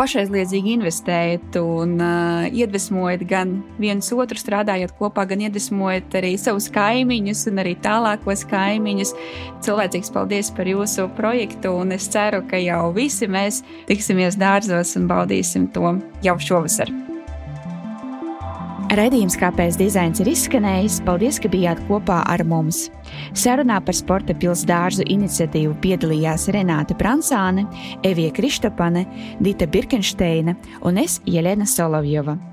pašaizliedzīgi 0.00 0.78
investējat 0.78 1.58
un 1.60 1.92
uh, 2.00 2.46
iedvesmojat 2.56 3.26
gan 3.28 3.58
viens 3.82 4.08
otru 4.16 4.40
strādājot 4.40 4.94
kopā, 4.96 5.26
gan 5.28 5.44
iedvesmojat 5.44 6.16
arī 6.22 6.32
savus 6.40 6.70
kaimiņus 6.72 7.44
un 7.50 7.60
arī 7.60 7.76
tālākos 7.84 8.46
kaimiņus. 8.48 9.12
Cilvēcīgs 9.66 10.14
paldies 10.14 10.52
par 10.56 10.70
jūsu 10.70 11.10
projektu, 11.20 11.74
un 11.82 11.92
es 11.98 12.08
ceru, 12.08 12.40
ka 12.48 12.60
jau 12.64 12.86
visi 12.96 13.28
mēs 13.28 13.60
tiksimies 13.90 14.40
dārzos 14.40 14.96
un 14.96 15.10
baudīsim 15.10 15.68
to 15.76 15.98
jau 16.24 16.40
šovasar. 16.48 16.99
Redījums, 18.90 19.36
kāpēc 19.38 19.76
dizains 19.78 20.18
ir 20.18 20.32
izskanējis, 20.32 20.96
paldies, 21.06 21.36
ka 21.38 21.46
bijāt 21.52 21.78
kopā 21.86 22.24
ar 22.26 22.42
mums. 22.42 22.88
Sarunā 23.38 23.76
par 23.86 23.94
sporta 23.94 24.34
pilsētas 24.34 24.66
dārzu 24.66 25.06
iniciatīvu 25.14 25.76
piedalījās 25.84 26.48
Renāte 26.56 26.98
Pransāne, 26.98 27.68
Evija 28.02 28.34
Kristopane, 28.34 29.06
Dita 29.38 29.70
Birkensteina 29.70 30.58
un 30.82 30.98
es 30.98 31.20
Jelena 31.22 31.70
Solovjova. 31.70 32.49